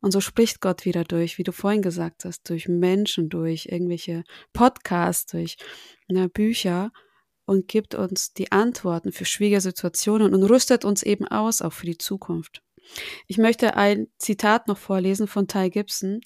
Und 0.00 0.12
so 0.12 0.20
spricht 0.20 0.60
Gott 0.60 0.84
wieder 0.84 1.04
durch, 1.04 1.38
wie 1.38 1.42
du 1.42 1.52
vorhin 1.52 1.82
gesagt 1.82 2.24
hast, 2.24 2.48
durch 2.48 2.68
Menschen, 2.68 3.28
durch 3.28 3.66
irgendwelche 3.66 4.24
Podcasts, 4.52 5.26
durch 5.32 5.56
ne, 6.08 6.28
Bücher 6.28 6.92
und 7.46 7.68
gibt 7.68 7.94
uns 7.94 8.32
die 8.32 8.52
Antworten 8.52 9.12
für 9.12 9.24
schwierige 9.24 9.60
Situationen 9.60 10.34
und 10.34 10.42
rüstet 10.44 10.84
uns 10.84 11.02
eben 11.02 11.26
aus, 11.26 11.62
auch 11.62 11.72
für 11.72 11.86
die 11.86 11.98
Zukunft. 11.98 12.62
Ich 13.26 13.38
möchte 13.38 13.76
ein 13.76 14.06
Zitat 14.18 14.68
noch 14.68 14.78
vorlesen 14.78 15.26
von 15.26 15.48
Ty 15.48 15.70
Gibson, 15.70 16.20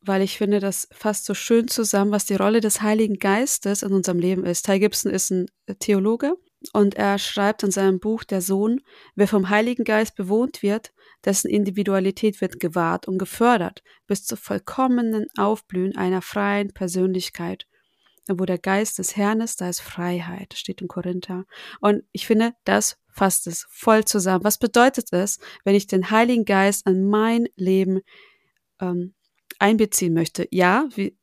weil 0.00 0.22
ich 0.22 0.38
finde, 0.38 0.60
das 0.60 0.88
fasst 0.92 1.24
so 1.24 1.34
schön 1.34 1.66
zusammen, 1.66 2.12
was 2.12 2.26
die 2.26 2.36
Rolle 2.36 2.60
des 2.60 2.82
Heiligen 2.82 3.18
Geistes 3.18 3.82
in 3.82 3.92
unserem 3.92 4.20
Leben 4.20 4.44
ist. 4.44 4.66
Ty 4.66 4.78
Gibson 4.78 5.10
ist 5.10 5.30
ein 5.30 5.46
Theologe 5.80 6.34
und 6.72 6.94
er 6.94 7.18
schreibt 7.18 7.62
in 7.62 7.70
seinem 7.70 8.00
Buch 8.00 8.24
Der 8.24 8.40
Sohn, 8.40 8.80
wer 9.14 9.28
vom 9.28 9.50
Heiligen 9.50 9.84
Geist 9.84 10.16
bewohnt 10.16 10.62
wird, 10.62 10.92
dessen 11.24 11.50
Individualität 11.50 12.40
wird 12.40 12.60
gewahrt 12.60 13.08
und 13.08 13.18
gefördert 13.18 13.82
bis 14.06 14.24
zur 14.24 14.38
vollkommenen 14.38 15.26
Aufblühen 15.36 15.96
einer 15.96 16.22
freien 16.22 16.72
Persönlichkeit 16.72 17.66
wo 18.28 18.44
der 18.44 18.58
Geist 18.58 18.98
des 18.98 19.16
Herrn 19.16 19.40
ist, 19.40 19.60
da 19.60 19.68
ist 19.68 19.80
Freiheit, 19.80 20.54
steht 20.54 20.80
in 20.80 20.88
Korinther. 20.88 21.44
Und 21.80 22.02
ich 22.12 22.26
finde, 22.26 22.54
das 22.64 22.98
fasst 23.08 23.46
es 23.46 23.66
voll 23.70 24.04
zusammen. 24.04 24.44
Was 24.44 24.58
bedeutet 24.58 25.12
es, 25.12 25.38
wenn 25.64 25.74
ich 25.74 25.86
den 25.86 26.10
Heiligen 26.10 26.44
Geist 26.44 26.86
an 26.86 27.04
mein 27.04 27.46
Leben 27.54 28.00
ähm, 28.80 29.14
einbeziehen 29.58 30.12
möchte? 30.12 30.48
Ja, 30.50 30.88
wie, 30.94 31.16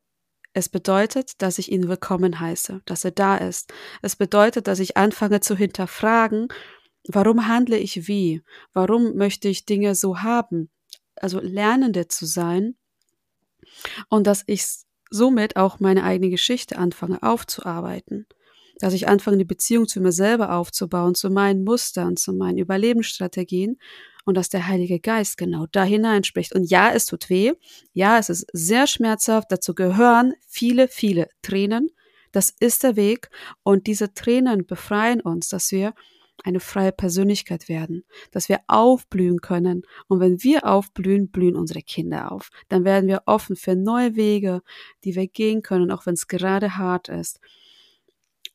es 0.54 0.70
bedeutet, 0.70 1.42
dass 1.42 1.58
ich 1.58 1.72
ihn 1.72 1.88
willkommen 1.88 2.40
heiße, 2.40 2.82
dass 2.86 3.04
er 3.04 3.12
da 3.12 3.38
ist. 3.38 3.74
Es 4.02 4.16
bedeutet, 4.16 4.68
dass 4.68 4.80
ich 4.80 4.98
anfange 4.98 5.40
zu 5.40 5.56
hinterfragen, 5.56 6.48
warum 7.08 7.48
handle 7.48 7.78
ich 7.78 8.08
wie? 8.08 8.44
Warum 8.72 9.16
möchte 9.16 9.48
ich 9.48 9.66
Dinge 9.66 9.96
so 9.96 10.20
haben? 10.20 10.70
Also 11.16 11.40
Lernende 11.40 12.08
zu 12.08 12.26
sein 12.26 12.76
und 14.10 14.28
dass 14.28 14.44
ich 14.46 14.66
somit 15.10 15.56
auch 15.56 15.80
meine 15.80 16.04
eigene 16.04 16.30
Geschichte 16.30 16.78
anfange 16.78 17.22
aufzuarbeiten. 17.24 18.28
Dass 18.80 18.94
ich 18.94 19.08
anfange, 19.08 19.38
die 19.38 19.46
Beziehung 19.46 19.88
zu 19.88 20.02
mir 20.02 20.12
selber 20.12 20.54
aufzubauen, 20.56 21.16
zu 21.16 21.30
meinen 21.30 21.64
Mustern, 21.64 22.18
zu 22.18 22.34
meinen 22.34 22.58
Überlebensstrategien 22.58 23.78
und 24.26 24.36
dass 24.36 24.50
der 24.50 24.68
Heilige 24.68 25.00
Geist 25.00 25.38
genau 25.38 25.66
da 25.72 25.84
hineinspricht. 25.84 26.54
Und 26.54 26.70
ja, 26.70 26.92
es 26.92 27.06
tut 27.06 27.30
weh. 27.30 27.54
Ja, 27.94 28.18
es 28.18 28.30
ist 28.30 28.46
sehr 28.54 28.88
schmerzhaft. 28.88 29.52
Dazu 29.52 29.76
gehören 29.76 30.34
viele, 30.48 30.88
viele 30.88 31.30
Tränen. 31.42 31.90
Das 32.32 32.50
ist 32.50 32.84
der 32.84 32.96
Weg. 32.96 33.30
Und 33.64 33.88
diese 33.88 34.14
Tränen 34.14 34.66
befreien 34.66 35.22
uns, 35.22 35.50
dass 35.50 35.72
wir 35.72 35.94
eine 36.44 36.60
freie 36.60 36.92
Persönlichkeit 36.92 37.70
werden, 37.70 38.04
dass 38.32 38.50
wir 38.50 38.60
aufblühen 38.68 39.40
können. 39.42 39.84
Und 40.08 40.20
wenn 40.20 40.44
wir 40.44 40.66
aufblühen, 40.66 41.30
blühen 41.30 41.56
unsere 41.56 41.82
Kinder 41.82 42.32
auf. 42.32 42.50
Dann 42.70 42.86
werden 42.86 43.08
wir 43.08 43.24
offen 43.26 43.56
für 43.56 43.76
neue 43.76 44.16
Wege, 44.16 44.62
die 45.04 45.16
wir 45.16 45.28
gehen 45.28 45.62
können, 45.62 45.92
auch 45.92 46.06
wenn 46.06 46.16
es 46.16 46.28
gerade 46.28 46.78
hart 46.78 47.08
ist. 47.08 47.40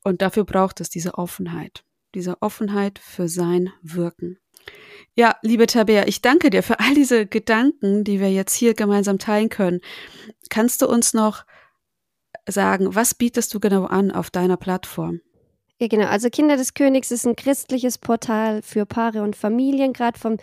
Und 0.05 0.23
dafür 0.23 0.45
braucht 0.45 0.81
es 0.81 0.91
diese 0.91 1.15
Offenheit, 1.15 1.85
diese 2.15 2.43
Offenheit 2.43 2.99
für 2.99 3.29
sein 3.29 3.73
Wirken. 3.83 4.39
Ja, 5.15 5.37
liebe 5.43 5.67
Tabea, 5.67 6.07
ich 6.07 6.23
danke 6.23 6.51
dir 6.51 6.63
für 6.63 6.79
all 6.79 6.95
diese 6.95 7.27
Gedanken, 7.27 8.05
die 8.05 8.21
wir 8.21 8.31
jetzt 8.31 8.55
hier 8.55 8.75
gemeinsam 8.75 9.19
teilen 9.19 9.49
können. 9.49 9.81
Kannst 10.49 10.81
du 10.81 10.89
uns 10.89 11.13
noch 11.13 11.45
sagen, 12.49 12.95
was 12.95 13.15
bietest 13.15 13.53
du 13.53 13.61
genau 13.61 13.85
an 13.85 14.11
auf 14.13 14.31
deiner 14.31 14.57
Plattform? 14.57 15.21
Ja, 15.81 15.89
genau. 15.89 16.07
Also 16.07 16.29
Kinder 16.31 16.57
des 16.57 16.75
Königs 16.75 17.11
ist 17.11 17.27
ein 17.27 17.37
christliches 17.37 17.99
Portal 17.99 18.63
für 18.63 18.87
Paare 18.87 19.23
und 19.23 19.37
Familien, 19.37 19.93
gerade 19.93 20.19
vom, 20.19 20.39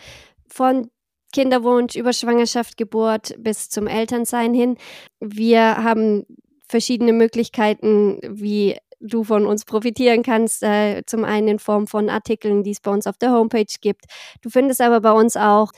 von 0.48 0.90
Kinderwunsch 1.34 1.96
über 1.96 2.14
Schwangerschaft, 2.14 2.78
Geburt 2.78 3.36
bis 3.38 3.70
zum 3.70 3.88
Elternsein 3.88 4.54
hin. 4.54 4.78
Wir 5.20 5.84
haben 5.84 6.26
verschiedene 6.68 7.14
Möglichkeiten, 7.14 8.20
wie 8.24 8.78
du 9.00 9.24
von 9.24 9.46
uns 9.46 9.66
profitieren 9.66 10.24
kannst. 10.24 10.64
Äh, 10.64 11.04
zum 11.06 11.24
einen 11.24 11.48
in 11.48 11.60
Form 11.60 11.88
von 11.88 12.10
Artikeln, 12.10 12.64
die 12.64 12.72
es 12.72 12.82
bei 12.82 12.92
uns 12.92 13.08
auf 13.08 13.18
der 13.18 13.32
Homepage 13.32 13.66
gibt. 13.82 14.06
Du 14.42 14.50
findest 14.50 14.82
aber 14.82 15.02
bei 15.02 15.12
uns 15.12 15.38
auch 15.38 15.72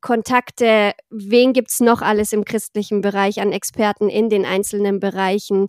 Kontakte, 0.00 0.92
wen 1.10 1.52
gibt 1.52 1.70
es 1.70 1.80
noch 1.80 2.02
alles 2.02 2.32
im 2.32 2.44
christlichen 2.44 3.00
Bereich 3.00 3.40
an 3.40 3.52
Experten 3.52 4.08
in 4.08 4.28
den 4.28 4.44
einzelnen 4.44 5.00
Bereichen. 5.00 5.68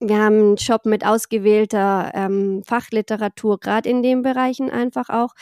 Wir 0.00 0.18
haben 0.18 0.38
einen 0.38 0.58
Shop 0.58 0.84
mit 0.84 1.06
ausgewählter 1.06 2.10
ähm, 2.14 2.62
Fachliteratur, 2.64 3.58
gerade 3.60 3.88
in 3.88 4.02
den 4.02 4.22
Bereichen 4.22 4.70
einfach 4.70 5.08
auch, 5.10 5.32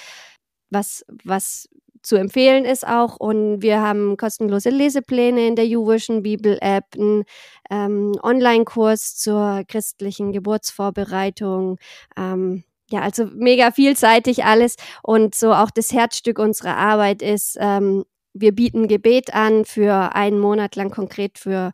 was, 0.70 1.04
was 1.24 1.68
zu 2.04 2.16
empfehlen 2.16 2.64
ist 2.64 2.86
auch. 2.86 3.16
Und 3.16 3.62
wir 3.62 3.80
haben 3.80 4.16
kostenlose 4.16 4.70
Lesepläne 4.70 5.46
in 5.46 5.56
der 5.56 5.66
YouVision 5.66 6.22
Bibel-App, 6.22 6.84
einen 6.94 7.24
ähm, 7.70 8.12
Online-Kurs 8.22 9.16
zur 9.16 9.62
christlichen 9.66 10.32
Geburtsvorbereitung. 10.32 11.78
Ähm, 12.16 12.64
ja, 12.90 13.00
also 13.00 13.24
mega 13.34 13.70
vielseitig 13.72 14.44
alles. 14.44 14.76
Und 15.02 15.34
so 15.34 15.52
auch 15.52 15.70
das 15.70 15.92
Herzstück 15.92 16.38
unserer 16.38 16.76
Arbeit 16.76 17.22
ist, 17.22 17.56
ähm, 17.58 18.04
wir 18.34 18.52
bieten 18.52 18.88
Gebet 18.88 19.32
an, 19.32 19.64
für 19.64 20.14
einen 20.14 20.38
Monat 20.38 20.76
lang 20.76 20.90
konkret 20.90 21.38
für 21.38 21.72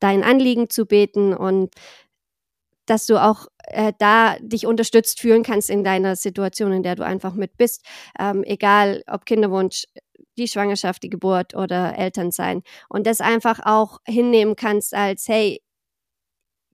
dein 0.00 0.22
Anliegen 0.22 0.70
zu 0.70 0.86
beten 0.86 1.34
und 1.34 1.74
dass 2.86 3.06
du 3.06 3.16
auch 3.22 3.46
äh, 3.68 3.92
da 3.98 4.36
dich 4.40 4.66
unterstützt 4.66 5.20
fühlen 5.20 5.42
kannst 5.42 5.70
in 5.70 5.84
deiner 5.84 6.16
Situation, 6.16 6.72
in 6.72 6.82
der 6.82 6.96
du 6.96 7.04
einfach 7.04 7.34
mit 7.34 7.56
bist, 7.56 7.84
ähm, 8.18 8.44
egal 8.44 9.02
ob 9.06 9.26
Kinderwunsch, 9.26 9.84
die 10.36 10.48
Schwangerschaft, 10.48 11.02
die 11.02 11.10
Geburt 11.10 11.54
oder 11.54 11.96
Elternsein 11.96 12.62
und 12.88 13.06
das 13.06 13.20
einfach 13.20 13.60
auch 13.64 13.98
hinnehmen 14.06 14.56
kannst 14.56 14.94
als 14.94 15.28
hey, 15.28 15.62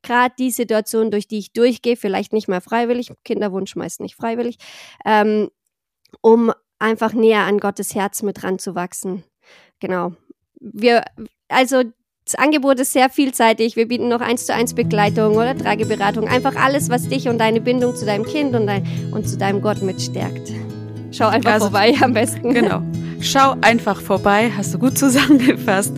gerade 0.03 0.35
die 0.39 0.51
Situation, 0.51 1.11
durch 1.11 1.29
die 1.29 1.39
ich 1.39 1.53
durchgehe, 1.53 1.97
vielleicht 1.97 2.33
nicht 2.33 2.49
mal 2.49 2.61
freiwillig, 2.61 3.13
Kinderwunsch 3.25 3.77
meist 3.77 4.01
nicht 4.01 4.17
freiwillig, 4.17 4.57
ähm, 5.05 5.51
um 6.23 6.53
einfach 6.79 7.13
näher 7.13 7.43
an 7.43 7.59
Gottes 7.59 7.95
Herz 7.95 8.23
mit 8.23 8.43
ranzuwachsen. 8.43 9.25
Genau. 9.81 10.13
Wir, 10.59 11.05
also 11.49 11.85
das 12.31 12.39
Angebot 12.39 12.79
ist 12.79 12.93
sehr 12.93 13.11
vielseitig. 13.11 13.75
Wir 13.75 13.89
bieten 13.89 14.09
noch 14.09 14.21
eins 14.21 14.47
zu 14.47 14.55
eins 14.55 14.73
Begleitung 14.73 15.35
oder 15.35 15.57
Trageberatung. 15.57 16.29
Einfach 16.29 16.55
alles, 16.55 16.89
was 16.89 17.09
dich 17.09 17.29
und 17.29 17.39
deine 17.39 17.61
Bindung 17.61 17.97
zu 17.97 18.07
deinem 18.07 18.25
Kind 18.25 18.55
und, 18.55 18.69
dein, 18.69 18.87
und 19.11 19.29
zu 19.29 19.37
deinem 19.37 19.61
Gott 19.61 19.83
mitstärkt. 19.83 20.53
Schau 21.11 21.27
einfach 21.27 21.55
also, 21.55 21.67
vorbei 21.67 21.93
am 22.01 22.13
besten. 22.13 22.55
Genau. 22.55 22.83
Schau 23.21 23.57
einfach 23.63 24.01
vorbei, 24.01 24.53
hast 24.57 24.73
du 24.73 24.79
gut 24.79 24.97
zusammengefasst. 24.99 25.93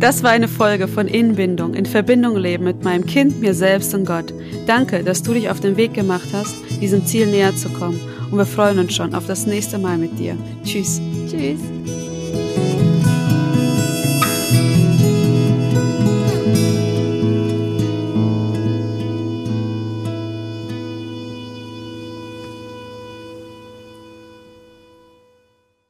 Das 0.00 0.22
war 0.22 0.30
eine 0.30 0.48
Folge 0.48 0.88
von 0.88 1.06
Inbindung, 1.06 1.74
in 1.74 1.84
Verbindung 1.84 2.36
leben 2.36 2.64
mit 2.64 2.82
meinem 2.82 3.04
Kind, 3.04 3.40
mir 3.40 3.52
selbst 3.52 3.94
und 3.94 4.06
Gott. 4.06 4.32
Danke, 4.66 5.04
dass 5.04 5.22
du 5.22 5.34
dich 5.34 5.50
auf 5.50 5.60
den 5.60 5.76
Weg 5.76 5.92
gemacht 5.92 6.28
hast, 6.32 6.54
diesem 6.80 7.04
Ziel 7.04 7.26
näher 7.26 7.54
zu 7.54 7.68
kommen. 7.68 8.00
Und 8.30 8.38
wir 8.38 8.46
freuen 8.46 8.78
uns 8.78 8.94
schon 8.94 9.14
auf 9.14 9.26
das 9.26 9.46
nächste 9.46 9.78
Mal 9.78 9.98
mit 9.98 10.18
dir. 10.18 10.34
Tschüss. 10.64 11.00
Tschüss. 11.28 11.60